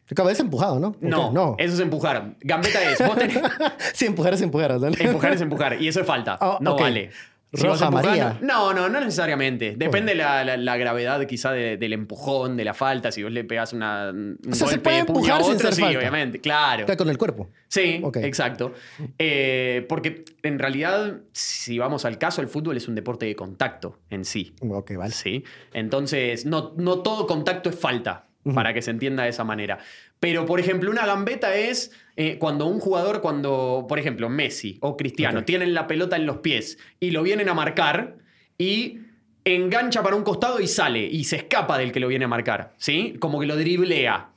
[0.08, 0.96] de empujado, ¿no?
[1.02, 2.36] no, eso es empujar.
[2.42, 3.00] Gambeta es.
[3.06, 3.38] Vos tenés,
[3.94, 4.80] sí, empujar es empujar.
[4.80, 4.88] ¿no?
[4.88, 5.82] Empujar es empujar.
[5.82, 6.38] Y eso es falta.
[6.40, 7.12] Ah, no vale.
[7.52, 8.38] Roja, vas empujando- amarilla.
[8.42, 9.74] No, no, no necesariamente.
[9.76, 13.12] Depende la, la- la gravedad quizá de- del empujón, de la falta.
[13.12, 15.44] Si vos le pegas una, un O sea, se golpe puede de puño a empujar
[15.44, 15.98] sin otro, ser sí, falta.
[15.98, 16.40] obviamente.
[16.42, 16.82] Claro.
[16.82, 17.50] Está con el cuerpo.
[17.68, 18.18] Sí, Ok.
[18.18, 18.74] exacto.
[19.18, 24.00] Eh, porque en realidad, si vamos al caso, el fútbol es un deporte de contacto
[24.10, 24.54] en sí.
[24.62, 25.12] Ok, vale.
[25.12, 25.44] ¿sí?
[25.74, 28.26] Entonces, no, no todo contacto es falta.
[28.56, 29.78] para que se entienda de esa manera.
[30.20, 34.98] Pero, por ejemplo, una gambeta es eh, cuando un jugador, cuando, por ejemplo, Messi o
[34.98, 38.16] Cristiano, tienen la pelota en los pies y lo vienen a marcar
[38.58, 39.00] y
[39.46, 42.74] engancha para un costado y sale y se escapa del que lo viene a marcar,
[42.78, 43.16] ¿sí?
[43.20, 44.28] Como que lo driblea.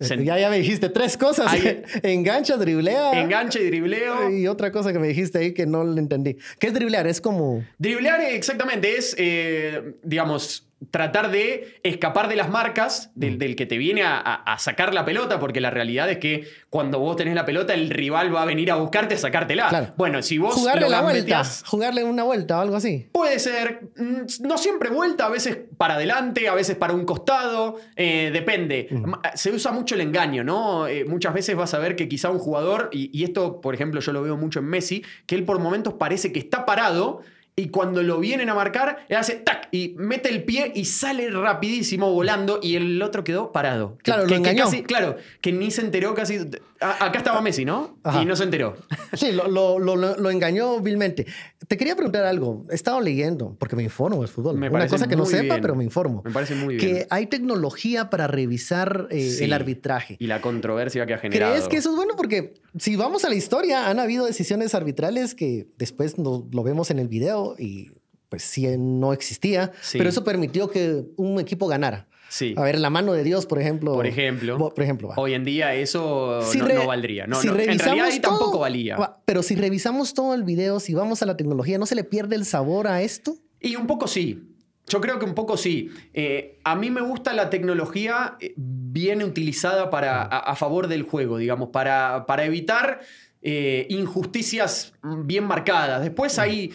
[0.00, 1.52] Eh, Ya, ya me dijiste tres cosas.
[1.52, 3.20] Ahí- Engancha, driblea.
[3.20, 4.30] Engancha y dribleo.
[4.30, 6.36] Y otra cosa que me dijiste ahí que no le entendí.
[6.60, 7.06] ¿Qué es driblear?
[7.06, 7.64] Es como...
[7.78, 13.38] Driblear exactamente es, eh, digamos, tratar de escapar de las marcas del, Mm.
[13.38, 17.16] del que te viene a, sacar la pelota, porque la realidad es que cuando vos
[17.16, 19.68] tenés la pelota, el rival va a venir a buscarte a sacártela.
[19.68, 19.94] Claro.
[19.96, 21.42] Bueno, si vos Jugarle la vuelta.
[21.66, 23.08] Jugarle una vuelta o algo así.
[23.12, 27.76] Puede ser, mm, no siempre vuelta, a veces para adelante, a veces para un costado,
[27.96, 28.88] eh, depende.
[29.04, 30.86] Ma- Se usa mucho el engaño, ¿no?
[30.86, 34.00] Eh, muchas veces vas a ver que quizá un jugador, y, y esto, por ejemplo,
[34.00, 37.20] yo lo veo mucho en Messi, que él por momentos parece que está parado.
[37.58, 41.28] Y cuando lo vienen a marcar, él hace tac y mete el pie y sale
[41.30, 43.96] rapidísimo volando y el otro quedó parado.
[43.98, 44.64] Que- Claro, lo que, que engañó.
[44.66, 46.38] casi- claro, que ni se enteró casi.
[46.80, 47.98] a- acá estaba Messi, ¿no?
[48.04, 48.22] Ajá.
[48.22, 48.76] Y no se enteró.
[49.14, 51.26] Sí, lo, lo- lo- lo- lo engañó vilmente.
[51.66, 52.62] Te quería preguntar algo.
[52.70, 54.56] He estado leyendo, porque me informo del fútbol.
[54.56, 55.60] Me Una cosa que no sepa, bien.
[55.60, 56.22] pero me informo.
[56.24, 57.06] Me parece muy Que bien.
[57.10, 59.44] hay tecnología para revisar eh, Sí.
[59.44, 60.16] el arbitraje.
[60.20, 61.52] Y la controversia que ha generado.
[61.52, 62.14] ¿Crees que eso es bueno?
[62.16, 66.90] Porque si vamos a la historia, han habido decisiones arbitrales que después no- lo vemos
[66.90, 67.90] en el video y
[68.28, 69.96] pues sí no existía, Sí.
[69.98, 72.07] pero eso permitió que un equipo ganara.
[72.28, 72.54] Sí.
[72.56, 73.94] A ver, la mano de Dios, por ejemplo.
[73.94, 74.58] Por ejemplo.
[74.58, 75.14] Por ejemplo, va.
[75.16, 77.26] Hoy en día eso Si no, valdría.
[77.26, 77.54] No, si no.
[77.54, 78.96] En realidad revisamos ahí tampoco valía.
[78.96, 82.04] va, Pero si revisamos todo el video, si vamos a la tecnología, ¿no se le
[82.04, 83.34] pierde el sabor a esto?
[83.60, 84.44] Y un poco sí.
[84.86, 85.90] Yo creo que un poco sí.
[86.14, 91.02] Eh, a mí me gusta la tecnología eh, bien utilizada para, a, a favor del
[91.02, 93.00] juego, digamos, para, para evitar
[93.42, 96.02] eh, injusticias mm, bien marcadas.
[96.02, 96.72] Después hay...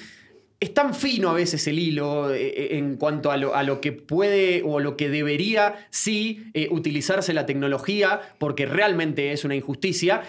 [0.63, 3.81] Es tan fino a veces el hilo eh, eh, en cuanto a lo, a lo
[3.81, 9.55] que puede o lo que debería sí eh, utilizarse la tecnología, porque realmente es una
[9.55, 10.21] injusticia,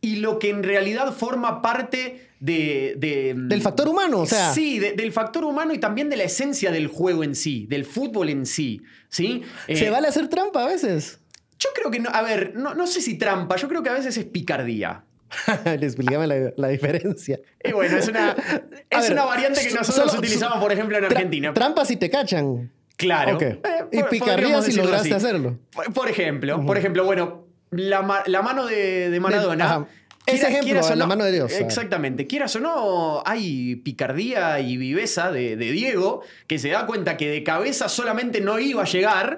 [0.00, 2.94] y lo que en realidad forma parte de...
[2.96, 4.52] de- Del factor humano, o sea.
[4.54, 7.84] Sí, de- del factor humano y también de la esencia del juego en sí, del
[7.84, 8.80] fútbol en sí.
[9.10, 9.42] ¿sí?
[9.66, 11.20] Se Eh, vale hacer trampa a veces.
[11.58, 13.94] Yo creo que, no, a ver, no, no sé si trampa, yo creo que a
[13.94, 15.04] veces es picardía.
[15.64, 17.40] Explícame la, la diferencia.
[17.62, 18.36] Y bueno, es una,
[18.90, 21.52] es ver, una variante que so- nosotros solo- utilizamos, por ejemplo, en Tra- Argentina.
[21.54, 22.70] Trampa si te cachan.
[22.96, 23.38] Claro.
[23.40, 23.60] Eh,
[23.90, 25.26] y podríamos si lograste así.
[25.26, 25.58] hacerlo.
[25.72, 29.64] Por, por ejemplo, por ejemplo, bueno, la, ma- la mano de, de Maradona.
[29.64, 29.86] ajá.
[30.26, 31.64] Ese ejemplo, quieras la mano de Dios, a ver.
[31.64, 32.26] Exactamente.
[32.26, 37.28] Quieras o no, hay picardía y viveza de, de Diego que se da cuenta que
[37.28, 39.36] de cabeza solamente no iba a llegar,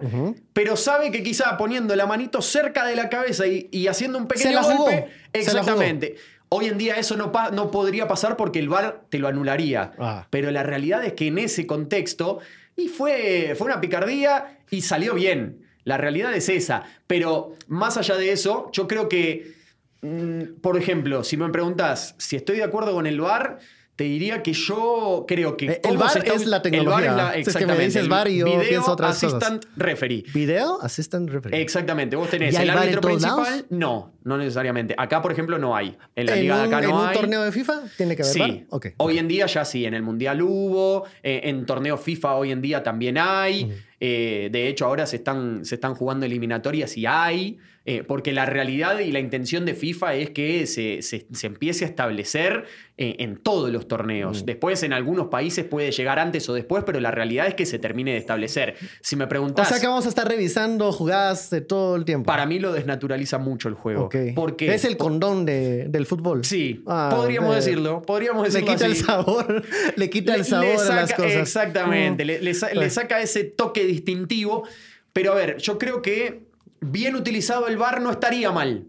[0.52, 4.28] pero sabe que quizá poniendo la manito cerca de la cabeza y, y haciendo un
[4.28, 4.76] pequeño golpe.
[4.76, 5.06] jugó.
[5.40, 6.16] Exactamente.
[6.48, 7.32] Hoy en día eso no,
[7.70, 9.92] podría pasar porque el VAR te lo anularía.
[9.98, 10.26] Ah.
[10.30, 12.38] Pero la realidad es que en ese contexto,
[12.76, 15.66] y fue, fue una picardía y salió bien.
[15.84, 16.84] La realidad es esa.
[17.06, 19.54] Pero más allá de eso, yo creo que,
[20.02, 23.58] mm, por ejemplo, si me preguntas si estoy de acuerdo con el VAR,
[23.96, 25.66] te diría que yo creo que...
[25.66, 27.12] Eh, el está- es la el tecnología.
[27.14, 27.84] VAR Es que me exactamente.
[27.86, 29.42] dices VAR y yo Video pienso otras cosas.
[29.42, 30.22] Assistant Referee.
[30.34, 31.60] Video, assistant referee.
[31.62, 33.36] Exactamente, vos tenés ¿Y hay el en árbitro principal.
[33.42, 33.64] lados?
[33.70, 34.94] No, no necesariamente.
[34.98, 35.96] Acá, por ejemplo, no hay.
[36.14, 37.14] En la ¿En liga un, de acá en no un hay.
[37.14, 38.38] torneo de FIFA tiene que haber Sí.
[38.40, 38.50] VAR?
[38.68, 38.86] Ok.
[38.98, 42.60] Hoy en día ya sí, en el Mundial hubo, eh, en torneos FIFA hoy en
[42.60, 43.72] día también hay.
[43.98, 47.56] eh, de hecho, ahora se están, se están jugando eliminatorias y hay.
[47.86, 51.84] Eh, porque la realidad y la intención de FIFA es que se, se- se empiece
[51.84, 52.64] a establecer
[52.98, 54.44] eh, en todos los torneos.
[54.44, 57.78] Después, en algunos países puede llegar antes o después, pero la realidad es que se
[57.78, 58.74] termine de establecer.
[59.02, 59.68] Si me O preguntás.
[59.68, 62.26] sea que vamos a estar revisando jugadas de todo el tiempo.
[62.26, 64.08] Para mí lo desnaturaliza mucho el juego.
[64.34, 66.44] Porque es el condón de- del fútbol.
[66.44, 68.02] Sí, Ah, podríamos decirlo.
[68.02, 69.62] Podríamos Le decirlo quita el sabor,
[69.96, 71.32] le quita Le- el sabor le a las cosas.
[71.34, 72.26] Exactamente, Mm.
[72.26, 74.64] le, le sa- le saca ese toque distintivo.
[75.12, 76.45] Pero a ver, yo creo que
[76.80, 78.86] bien utilizado el VAR no estaría mal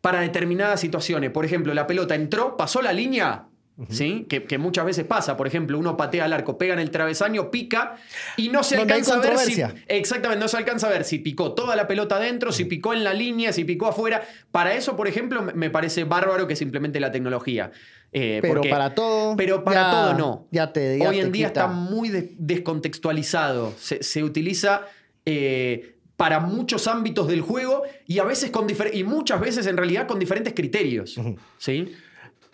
[0.00, 1.30] para determinadas situaciones.
[1.30, 3.46] Por ejemplo, la pelota entró, pasó la línea.
[3.88, 4.26] ¿Sí?
[4.28, 7.50] Que, que muchas veces pasa, por ejemplo, uno patea al arco, pega en el travesaño,
[7.50, 7.96] pica
[8.36, 9.62] y no se Donde alcanza a ver si.
[9.88, 13.02] Exactamente, no se alcanza a ver si picó toda la pelota adentro, si picó en
[13.02, 14.22] la línea, si picó afuera.
[14.52, 17.72] Para eso, por ejemplo, me- parece bárbaro que se implemente la tecnología.
[18.12, 19.36] Eh, Pero porque- para todo.
[19.36, 20.48] pero para ya- todo no.
[20.52, 21.60] Ya te ya Hoy te en día quita.
[21.62, 23.72] está muy de- descontextualizado.
[23.78, 24.82] Se, se utiliza
[25.24, 25.91] eh,
[26.22, 30.20] para muchos ámbitos del juego y a veces con y muchas veces en realidad con
[30.20, 31.20] diferentes criterios.
[31.58, 31.92] ¿Sí?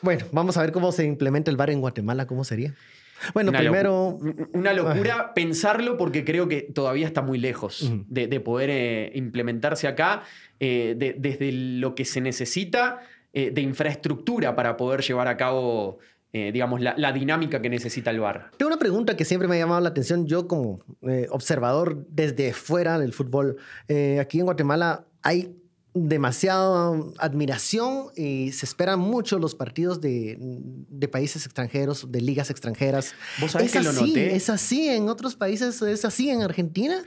[0.01, 2.75] Bueno, vamos a ver cómo se implementa el VAR en Guatemala, cómo sería.
[3.35, 4.17] Bueno, Una primero.
[4.23, 9.13] locu- Una locura pensarlo porque creo que todavía está muy lejos de, de poder eh,
[9.15, 10.23] implementarse acá
[10.61, 13.01] eh, de- desde lo que se necesita
[13.35, 15.99] eh, de infraestructura para poder llevar a cabo
[16.33, 18.51] eh, digamos, la, la dinámica que necesita el VAR.
[18.57, 22.53] Tengo una pregunta que siempre me ha llamado la atención, yo como eh, observador desde
[22.53, 23.57] fuera del fútbol.
[23.89, 25.55] Eh, aquí en Guatemala hay
[25.95, 33.15] demasiada admiración y se esperan mucho los partidos de, de países extranjeros, de ligas extranjeras.
[33.41, 34.09] ¿Vos sabés ¿Es que lo así?
[34.09, 34.37] noté?
[34.37, 35.83] ¿Es así en otros países?
[35.83, 37.03] ¿Es así en Argentina?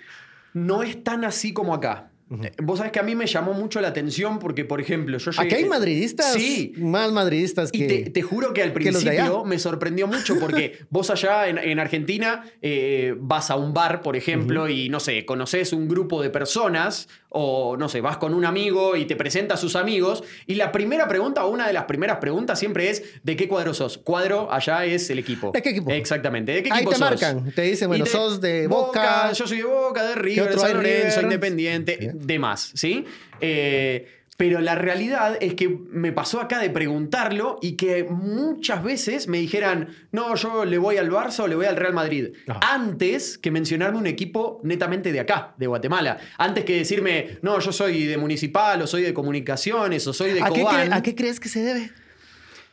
[0.54, 2.11] No es tan así como acá.
[2.44, 5.32] Eh, Vos sabés que a mí me llamó mucho la atención porque, por ejemplo, yo
[5.32, 5.44] llegué...
[5.46, 6.74] Aquí hay madridistas Sí.
[6.78, 7.78] más madridistas que...
[7.80, 11.58] Y te, te juro que al que principio me sorprendió mucho porque vos allá en,
[11.58, 16.22] en Argentina eh, vas a un bar, por ejemplo, y no sé, conoces un grupo
[16.22, 20.22] de personas o no sé, vas con un amigo y te presenta a sus amigos
[20.48, 23.74] y la primera pregunta o una de las primeras preguntas siempre es ¿de qué cuadro
[23.74, 23.98] sos?
[23.98, 25.52] Cuadro allá es el equipo.
[25.54, 25.92] ¿De qué equipo?
[25.92, 26.52] Exactamente.
[26.52, 27.10] ¿De qué Ahí equipo te sos?
[27.10, 29.32] marcan, te dicen, bueno, sos de Boca.
[29.32, 30.74] Yo soy de Boca, de River, de San?
[30.74, 31.22] Lorenzo.
[31.22, 32.26] Independiente, Sí.
[32.28, 33.06] demás, ¿sí?
[33.40, 34.08] Eh,
[34.38, 39.38] pero la realidad es que me pasó acá de preguntarlo y que muchas veces me
[39.38, 42.30] dijeran, no, yo le voy al Barça o le voy al Real Madrid.
[42.48, 42.60] Ajá.
[42.74, 46.18] Antes que mencionarme un equipo netamente de acá, de Guatemala.
[46.40, 50.42] Antes que decirme, no, yo soy de Municipal o soy de Comunicaciones o soy de
[50.42, 50.92] ¿A qué, Cobán.
[50.92, 51.92] a qué crees que se debe?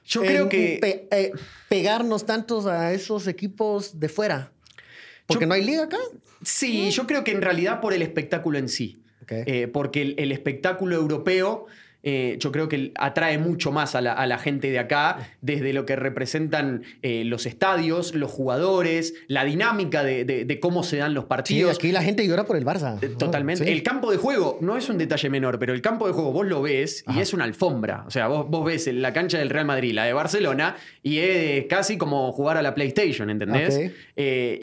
[0.06, 0.78] Yo creo que...
[0.80, 1.32] pe- eh,
[1.68, 4.52] pegarnos tantos a esos equipos de fuera.
[5.26, 5.98] Porque Yo- no hay liga acá.
[6.42, 8.96] Sí, yo creo que en realidad por el espectáculo en sí.
[9.30, 11.66] Eh, porque el, el espectáculo europeo
[12.04, 15.72] eh, yo creo que atrae mucho más a la, a la gente de acá, desde
[15.72, 20.98] lo que representan eh, los estadios, los jugadores, la dinámica de, de- de cómo se
[20.98, 21.76] dan los Sí, partidos.
[21.76, 22.98] aquí la gente llora por el Barça.
[23.18, 23.64] Totalmente.
[23.64, 23.70] Sí.
[23.72, 26.46] El campo de juego no es un detalle menor, pero el campo de juego vos
[26.46, 28.04] lo ves y es una alfombra.
[28.06, 31.66] O sea, vos, vos ves la cancha del Real Madrid, la de Barcelona, y es
[31.66, 33.76] casi como jugar a la PlayStation, ¿entendés?
[33.76, 33.92] Ok.
[34.14, 34.62] Eh,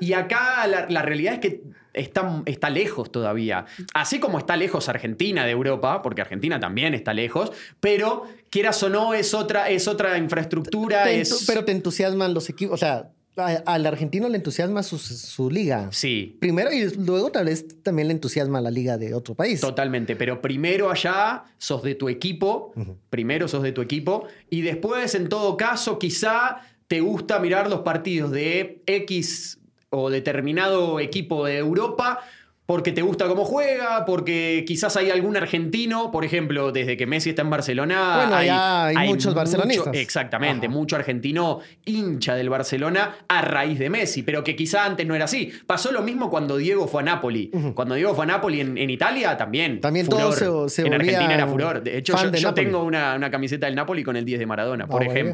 [0.00, 1.62] y, y acá la, la realidad es que
[1.92, 3.66] está, está lejos todavía.
[3.94, 8.88] Así como está lejos Argentina de Europa, porque Argentina también está lejos, pero quieras o
[8.88, 11.04] no, es otra, es otra infraestructura.
[11.04, 11.44] Te es...
[11.46, 12.74] Pero te entusiasman los equipos.
[12.74, 15.88] O sea, al argentino le entusiasma su, su liga.
[15.92, 19.60] Sí, Primero y luego tal vez también le entusiasma la liga de otro país.
[19.60, 22.72] Totalmente, pero primero allá sos de tu equipo,
[23.10, 27.80] primero sos de tu equipo, y después, en todo caso, quizá te gusta mirar los
[27.80, 29.58] partidos de X
[29.90, 32.20] o determinado equipo de Europa.
[32.66, 37.30] Porque te gusta cómo juega, porque quizás hay algún argentino, por ejemplo, desde que Messi
[37.30, 38.16] está en Barcelona.
[38.16, 39.96] Bueno, allá hay muchos barcelonistas.
[39.96, 40.74] exactamente, Ajá.
[40.76, 45.24] mucho argentino hincha del Barcelona a raíz de Messi, pero que quizá antes no era
[45.24, 45.50] así.
[45.66, 47.50] Pasó lo mismo cuando Diego fue a Napoli.
[47.72, 49.80] Cuando Diego fue a Napoli en, en Italia también.
[49.80, 50.20] También furor.
[50.38, 51.82] todos se- se En Argentina era furor.
[51.82, 55.00] De hecho, yo, tengo una, una camiseta del Napoli con el 10 de Maradona, por
[55.00, 55.26] Ah, muy bien.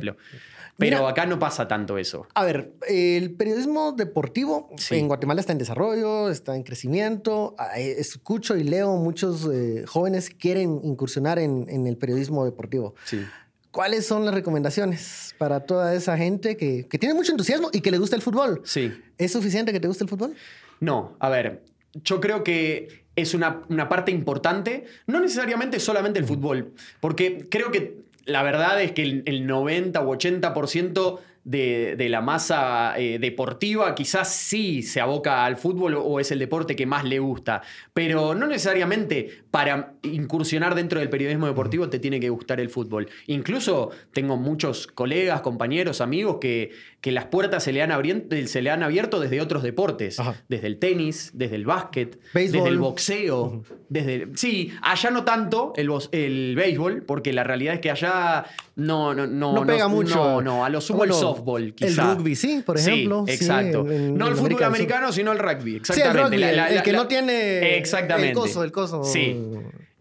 [0.77, 2.27] Pero Mira- acá no pasa tanto eso.
[2.35, 4.97] A ver, el periodismo deportivo Sí.
[4.97, 7.55] en Guatemala está en desarrollo, está en crecimiento.
[7.59, 12.45] Ah, eh, Escucho y leo muchos eh, jóvenes que quieren incursionar en, en el periodismo
[12.45, 12.95] deportivo.
[13.05, 13.25] Sí.
[13.71, 17.91] ¿Cuáles son las recomendaciones para toda esa gente que, que tiene mucho entusiasmo y que
[17.91, 18.61] le gusta el fútbol?
[18.65, 18.93] Sí.
[19.19, 20.35] ¿Es suficiente que te guste el fútbol?
[20.81, 21.63] No, a ver,
[22.05, 27.71] yo creo que es una, una parte importante, no necesariamente solamente el fútbol, porque creo
[27.71, 33.19] que la verdad es que el, el 90 u 80% de, de la masa eh,
[33.19, 37.61] deportiva quizás sí se aboca al fútbol o, es el deporte que más le gusta,
[37.93, 43.09] pero no necesariamente para incursionar dentro del periodismo deportivo te tiene que gustar el fútbol.
[43.27, 46.71] Incluso tengo muchos colegas, compañeros, amigos que,
[47.01, 47.93] que las puertas se le, han
[48.47, 50.35] se le han abierto desde otros deportes, Ajá.
[50.49, 55.73] desde el tenis, desde el básquet, desde el boxeo, desde el- sí, allá no tanto
[55.77, 60.17] el, el béisbol, porque la realidad es que allá no no no No pega mucho.
[60.17, 61.34] No, no, a lo sumo el softball,
[61.75, 62.11] quizá.
[62.13, 63.91] el rugby, sí, por ejemplo, sí, exacto.
[63.91, 66.23] en- no en el fútbol americano, sino el rugby, Sí, el exactamente.
[66.23, 68.29] rugby, La- el, la- el que la- no tiene Exactamente.
[68.31, 69.05] el coso, el coso.
[69.05, 69.37] Sí.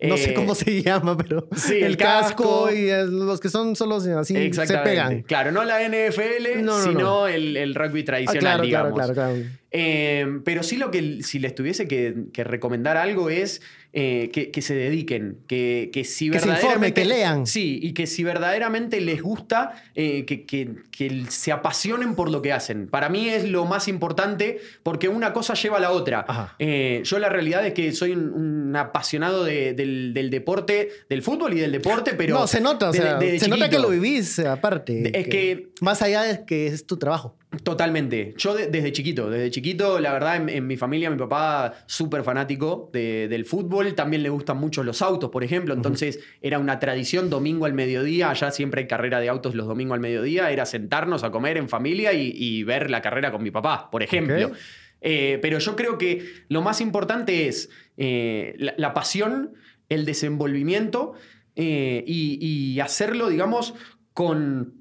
[0.02, 2.72] No sé Eh, cómo se llama, pero sí, el, el casco, casco.
[2.76, 5.22] y los que son solo así se pegan.
[5.22, 7.28] Claro, no la NFL, No, no, sino no.
[7.28, 8.94] El, el rugby Ah, tradicional, claro, claro, digamos.
[8.96, 9.34] claro, claro.
[9.72, 13.62] Eh, pero sí lo que si les tuviese que, que recomendar algo es
[13.94, 16.60] eh, que, que se dediquen, que, que si Que se informen,
[16.94, 17.02] verdaderamente...
[17.02, 17.46] que lean.
[17.48, 22.42] Sí, y que si verdaderamente les gusta, eh, que, que- que se apasionen por lo
[22.42, 22.88] que hacen.
[22.88, 26.26] Para mí es lo más importante porque una cosa lleva a la otra.
[26.60, 31.22] Eh, yo la realidad es que soy un, un apasionado de- del, del deporte, del
[31.22, 32.40] fútbol y del deporte, pero...
[32.40, 35.12] no, se nota, o de- sea, desde se nota que lo vivís aparte.
[35.20, 37.36] Es que- Más allá de que es tu trabajo.
[37.62, 38.34] Totalmente.
[38.38, 42.24] Yo de- desde chiquito, desde chiquito, la verdad, en, en mi familia, mi papá súper
[42.24, 46.80] fanático de- del fútbol, también le gustan mucho los autos, por ejemplo, entonces era una
[46.80, 50.66] tradición domingo al mediodía, allá siempre hay carrera de autos los domingos al mediodía, era
[50.66, 54.52] sentarnos a comer en familia y, y ver la carrera con mi papá, por ejemplo.
[55.02, 59.54] Eh, pero yo creo que lo más importante es eh, la, la pasión,
[59.90, 61.14] el desenvolvimiento
[61.56, 63.74] eh, y, y hacerlo, digamos,
[64.14, 64.76] con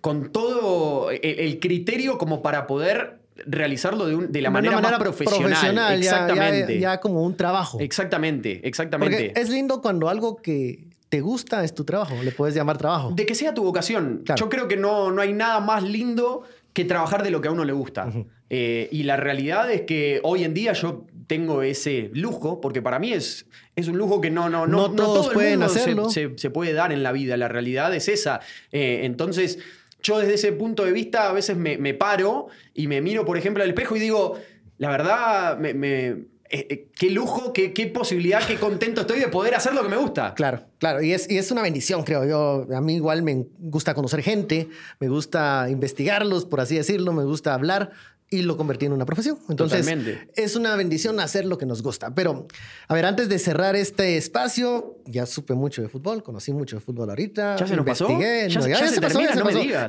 [0.00, 4.78] con todo el, el criterio como para poder realizarlo de, un- de la De manera,
[4.78, 5.50] una más profesional.
[5.52, 6.78] ya- ya- Exactamente.
[6.78, 7.78] Ya, como un trabajo.
[7.80, 9.16] Exactamente, exactamente.
[9.28, 12.14] Porque es lindo cuando algo que te gusta es tu trabajo.
[12.22, 13.12] Le puedes llamar trabajo.
[13.14, 14.22] De que sea tu vocación.
[14.24, 14.38] Claro.
[14.38, 17.50] Yo creo que no, no hay nada más lindo que trabajar de lo que a
[17.50, 18.12] uno le gusta.
[18.48, 22.98] Eh, y la realidad es que hoy en día yo tengo ese lujo, porque para
[22.98, 25.72] mí es, es un lujo que no, no, no, No todos todo el pueden mundo
[25.74, 26.10] se- hacerlo.
[26.10, 27.36] Se, se puede dar en la vida.
[27.36, 28.40] La realidad es esa.
[28.70, 29.58] Eh, entonces,
[30.02, 33.62] yo desde ese punto de vista a veces me, paro y me miro, por ejemplo,
[33.62, 34.38] al espejo y digo,
[34.78, 39.54] la verdad, me- eh, eh, qué lujo, qué, qué posibilidad, qué contento estoy de poder
[39.54, 40.34] hacer lo que me gusta.
[40.34, 41.00] Claro, claro.
[41.00, 42.66] Y es, y es una bendición, creo yo.
[42.74, 47.54] A mí igual me gusta conocer gente, me gusta investigarlos, por así decirlo, me gusta
[47.54, 47.92] hablar
[48.32, 49.38] y lo convertí en una profesión.
[49.48, 50.28] Entonces, Totalmente.
[50.36, 52.14] es una bendición hacer lo que nos gusta.
[52.14, 52.46] Pero,
[52.86, 56.80] a ver, antes de cerrar este espacio, ya supe mucho de fútbol, conocí mucho de
[56.80, 57.56] fútbol ahorita.
[57.56, 58.08] ¿Ya se nos pasó?
[58.20, 59.20] ¿Ya- se pasó.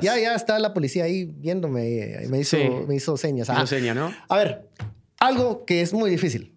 [0.18, 2.64] ya está la policía ahí viéndome, eh, me hizo, Sí.
[2.88, 3.48] me hizo señas.
[3.48, 3.66] Hizo Ah.
[3.66, 4.12] seña, ¿no?
[4.28, 4.68] A ver,
[5.20, 6.56] algo que es muy difícil.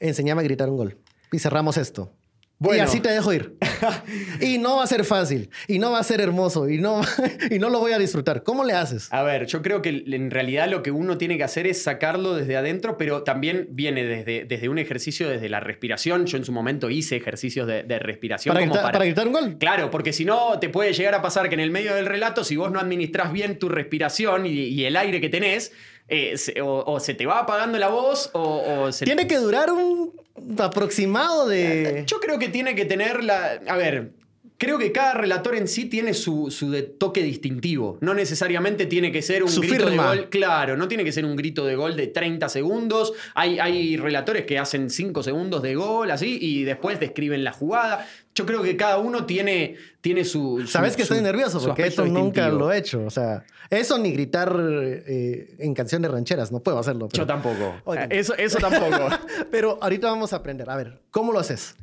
[0.00, 0.98] Enseñame a gritar un gol.
[1.32, 2.12] Y cerramos esto.
[2.60, 2.84] Y Bueno.
[2.84, 3.56] así te dejo ir.
[4.40, 5.50] y no va a ser fácil.
[5.68, 6.68] Y no va a ser hermoso.
[6.68, 7.02] Y no,
[7.50, 8.42] y no lo voy a disfrutar.
[8.42, 9.08] ¿Cómo le haces?
[9.12, 12.34] A ver, yo creo que en realidad lo que uno tiene que hacer es sacarlo
[12.34, 16.26] desde adentro, pero también viene desde, desde un ejercicio, desde la respiración.
[16.26, 18.54] Yo en su momento hice ejercicios de, de respiración.
[18.54, 19.56] Para, como gritar, para gritar un gol.
[19.58, 22.44] Claro, porque si no, te puede llegar a pasar que en el medio del relato,
[22.44, 25.72] si vos no administras bien tu respiración y, y el aire que tenés,
[26.08, 29.36] eh, se- o, o se te va apagando la voz o, o se Tiene que
[29.38, 30.12] durar un
[30.58, 32.04] aproximado de...
[32.06, 33.60] Yo creo que tiene que tener la.
[33.66, 34.10] A ver.
[34.56, 37.98] Creo que cada relator en sí tiene su, su de- toque distintivo.
[38.00, 40.12] No necesariamente tiene que ser un Su grito firma.
[40.12, 40.28] de gol.
[40.30, 43.12] Claro, no tiene que ser un grito de gol de 30 segundos.
[43.34, 48.06] Hay, hay relatores que hacen 5 segundos de gol, así, y después describen la jugada.
[48.36, 50.60] Yo creo que cada uno tiene, tiene su.
[50.60, 52.58] su- Sabes que estoy nervioso porque aspecto esto nunca distintivo.
[52.66, 53.04] lo he hecho.
[53.04, 56.52] O sea, eso ni gritar eh, en canciones rancheras.
[56.52, 57.08] No puedo hacerlo.
[57.08, 57.74] pero- Yo tampoco.
[57.84, 58.06] Oye.
[58.10, 59.08] Eso, eso tampoco.
[59.50, 60.70] Pero ahorita vamos a aprender.
[60.70, 61.74] A ver, ¿cómo lo haces?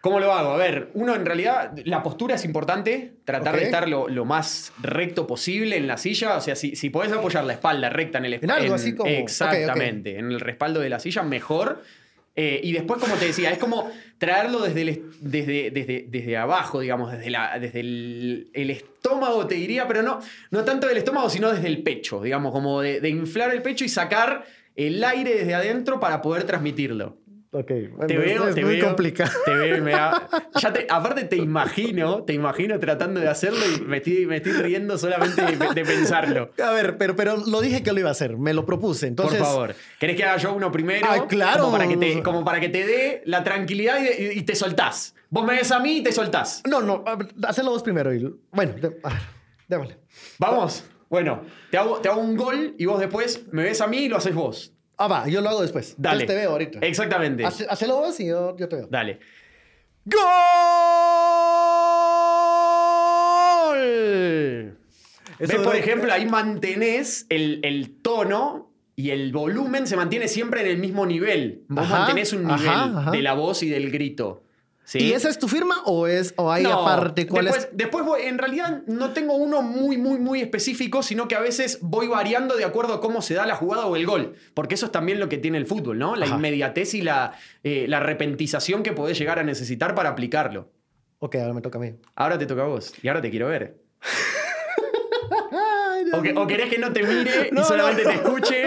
[0.00, 0.52] ¿Cómo lo hago?
[0.52, 4.72] A ver, uno en realidad, la postura es importante, tratar de estar lo, lo más
[4.80, 8.26] recto posible en la silla, o sea, si, si podés apoyar la espalda recta en
[8.26, 8.62] el En espalda.
[8.62, 9.10] algo así como-.
[9.10, 11.82] Exactamente, en el respaldo de la silla, mejor.
[12.36, 16.78] Eh, y después, como te decía, es como traerlo desde, el desde, desde, desde abajo,
[16.78, 20.20] digamos, desde, la, desde el, el estómago, te diría, pero no,
[20.52, 23.84] no tanto del estómago, sino desde el pecho, digamos, como de, de inflar el pecho
[23.84, 24.44] y sacar
[24.76, 27.16] el aire desde adentro para poder transmitirlo.
[27.50, 27.66] Ok,
[28.06, 29.30] Te veo, es te muy veo, complicado.
[29.46, 30.28] Te veo y me da-
[30.60, 34.52] ya te- aparte te imagino, te imagino tratando de hacerlo y me estoy, me estoy
[34.52, 36.50] riendo solamente de, de pensarlo.
[36.62, 39.06] A ver, pero, pero lo dije que lo iba a hacer, me lo propuse.
[39.06, 39.74] Entonces, Por favor.
[39.98, 41.06] ¿Querés que haga yo uno primero?
[41.08, 41.60] Ay, claro.
[41.64, 44.54] Como para que te, como para que te dé la tranquilidad y, y- y te
[44.54, 45.14] soltás.
[45.30, 46.62] Vos me ves a mí y te soltás.
[46.68, 47.02] No, no,
[47.44, 48.12] hacelo vos primero.
[48.12, 49.18] y- bueno, de- a ver,
[49.68, 49.96] démosle.
[50.38, 50.84] ¿Vamos?
[51.08, 51.40] Bueno,
[51.70, 54.18] te hago, te hago un gol y vos después me ves a mí y lo
[54.18, 54.74] haces vos.
[54.98, 55.94] Ah, va, yo lo hago después.
[55.96, 56.22] Dale.
[56.22, 56.78] Entonces te veo ahorita.
[56.80, 57.44] Exactamente.
[57.46, 58.88] Hace- Hacelo vos y yo, yo te veo.
[58.90, 59.20] Dale.
[63.38, 64.76] ¡Gol!
[65.38, 70.62] Eso ¿Ves, por ejemplo, ahí mantenés el, el tono y el volumen se mantiene siempre
[70.62, 71.62] en el mismo nivel.
[71.68, 73.10] Vos Ajá, mantenés un nivel ajá, ajá.
[73.12, 74.42] de la voz y del grito.
[74.88, 74.98] ¿Sí?
[75.00, 77.76] ¿Y esa es tu firma o es o hay No, aparte cuál después, es?
[77.76, 81.78] después voy- en realidad no tengo uno muy, muy, muy específico, sino que a veces
[81.82, 84.34] voy variando de acuerdo a cómo se da la jugada o el gol.
[84.54, 86.16] Porque eso es también lo que tiene el fútbol, ¿no?
[86.16, 86.36] La Ajá.
[86.36, 87.32] inmediatez y la,
[87.64, 90.70] eh, la repentización que podés llegar a necesitar para aplicarlo.
[91.18, 91.92] Ok, ahora me toca a mí.
[92.16, 93.76] Ahora te toca a vos y ahora te quiero ver.
[96.12, 98.10] O, que- o querés que no te mire No, y solamente no.
[98.10, 98.64] te escuche.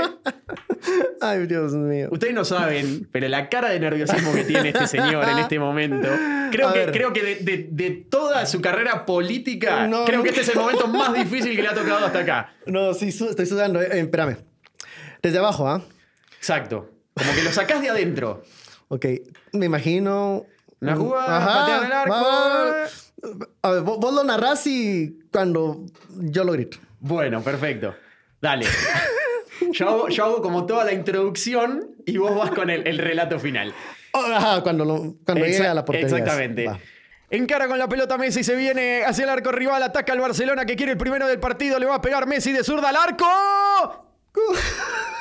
[1.21, 2.09] Ay, Dios mío.
[2.11, 6.07] Ustedes no saben, pero la cara de nerviosismo que tiene este señor en este momento.
[6.51, 6.91] Creo A que, ver.
[6.91, 10.55] creo que de, de- de toda su carrera política, No, creo que este es el
[10.57, 12.53] momento más difícil que le ha tocado hasta acá.
[12.65, 13.81] No, sí, su- estoy sudando.
[13.81, 14.37] Eh, espérame.
[15.21, 15.83] Desde abajo, ¿ah?
[16.37, 16.89] Exacto.
[17.13, 18.41] Como que lo sacás de adentro.
[18.87, 19.05] Ok,
[19.53, 20.45] me imagino.
[20.79, 22.11] Una jugada, Ajá, el arco.
[22.11, 22.85] va.
[23.61, 25.85] A ver, vos, vos lo narrás y cuando
[26.17, 26.77] yo lo grito.
[27.01, 27.95] Bueno, perfecto.
[28.39, 28.65] Dale.
[29.71, 33.39] Yo hago, yo hago como toda la introducción y vos vas con el, el relato
[33.39, 33.73] final.
[34.13, 36.07] Ajá, cuando, lo, cuando llegue a la portería.
[36.07, 36.67] Exactamente.
[36.67, 36.79] Va.
[37.29, 40.75] Encara con la pelota Messi, se viene hacia el arco rival, ataca al Barcelona que
[40.75, 43.27] quiere el primero del partido, le va a pegar Messi de zurda al arco.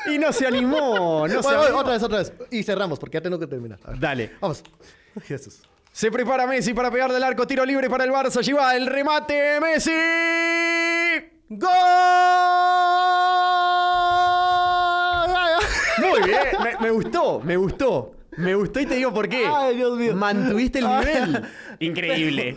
[0.06, 1.78] Y no se animó, no se animó.
[1.78, 2.32] otra vez, otra vez.
[2.50, 3.78] Y cerramos porque ya tengo que terminar.
[3.98, 4.32] Dale.
[4.40, 4.62] Vamos.
[5.22, 5.62] Jesús.
[5.92, 9.60] Se prepara Messi para pegar del arco, tiro libre para el Barça, lleva el remate
[9.60, 9.92] Messi.
[11.50, 11.68] ¡Gol!
[15.98, 18.14] Muy bien, me, me gustó, me gustó.
[18.36, 19.44] Me gustó y te digo por qué.
[19.46, 20.14] Ay, Dios mío.
[20.14, 21.42] Mantuviste el nivel.
[21.80, 22.56] Increíble.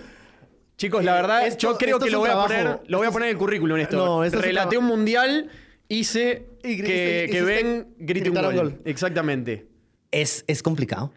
[0.78, 3.30] Chicos, la verdad, Esto- yo creo que lo voy a poner, lo voy a poner
[3.30, 3.98] en el currículum esto.
[3.98, 5.50] No, esto Relaté un mundial,
[5.88, 8.54] hice Y que, hiciste- que hiciste ven grite un gritar gol.
[8.68, 8.82] un gol.
[8.86, 9.66] Exactamente.
[10.12, 11.12] Es, es complicado,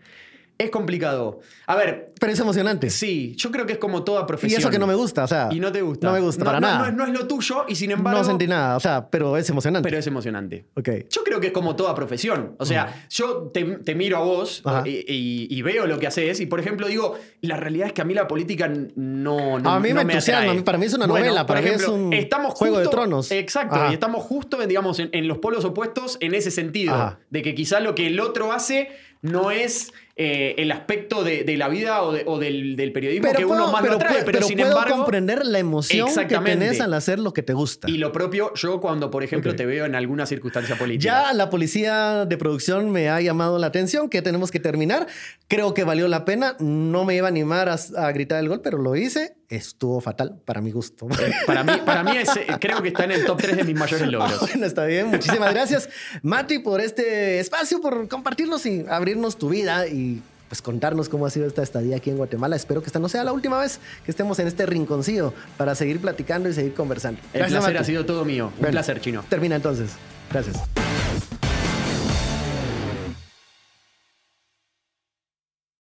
[0.59, 1.41] Es complicado.
[1.67, 2.89] A ver, pero es emocionante.
[2.89, 4.59] sí, yo creo que es como toda Y profesión.
[4.61, 5.49] eso que no me gusta, o sea.
[5.53, 6.07] Y no te gusta.
[6.07, 6.79] No me gusta No, para no, nada.
[6.79, 8.21] No, es- no es lo tuyo y sin embargo.
[8.21, 9.87] no sentí nada, o sea, pero es emocionante.
[9.87, 10.65] Pero es emocionante.
[10.75, 10.89] Ok.
[11.11, 12.57] Yo creo que es como toda profesión.
[12.59, 16.41] O sea, yo te, te miro a vos y, y- y veo lo que haces
[16.41, 19.79] y, por ejemplo, digo, la realidad es que a mí la política no, no A
[19.81, 20.63] mí no me entusiasma, atrae.
[20.63, 22.85] para mí es una Bueno, novela, por para mí es ejemplo, un estamos Juego de
[22.85, 23.31] justo- Tronos.
[23.31, 23.91] Exacto, Ajá.
[23.91, 26.95] y estamos justo, digamos, en, en los polos opuestos en ese sentido.
[26.95, 27.19] Ajá.
[27.29, 28.89] De que quizá lo que el otro hace
[29.23, 33.31] no es eh, el aspecto de, de la vida o, de- o del, del periodismo
[33.35, 34.97] que uno más lo atrae, puedo- pero, sin puedo embargo...
[34.97, 37.91] comprender la emoción que tenés al hacer lo que te gusta.
[37.91, 41.25] Y lo propio, yo cuando, por ejemplo, te veo en alguna circunstancia política.
[41.27, 45.07] Ya la policía de producción me ha llamado la atención que tenemos que terminar.
[45.49, 46.57] Creo que valió la pena.
[46.61, 49.37] No me iba a animar a, a gritar el gol, pero lo hice.
[49.49, 51.07] Estuvo fatal para mi gusto.
[51.47, 53.76] Para mí, para mí es, eh, creo que está en el top 3 de mis
[53.76, 54.40] mayores logros.
[54.40, 55.07] Bueno, está bien.
[55.09, 55.88] Muchísimas gracias,
[56.22, 61.30] Mati, por este espacio, por compartirnos y abrirnos tu vida y pues contarnos cómo ha
[61.30, 62.57] sido esta estadía aquí en Guatemala.
[62.57, 66.01] Espero que esta no sea la última vez que estemos en este rinconcillo para seguir
[66.01, 67.20] platicando y seguir conversando.
[67.32, 67.76] El placer Mati.
[67.76, 68.47] ha sido todo mío.
[68.55, 69.24] Un Bueno, placer, chino.
[69.28, 69.90] Termina entonces.
[70.32, 70.57] Gracias.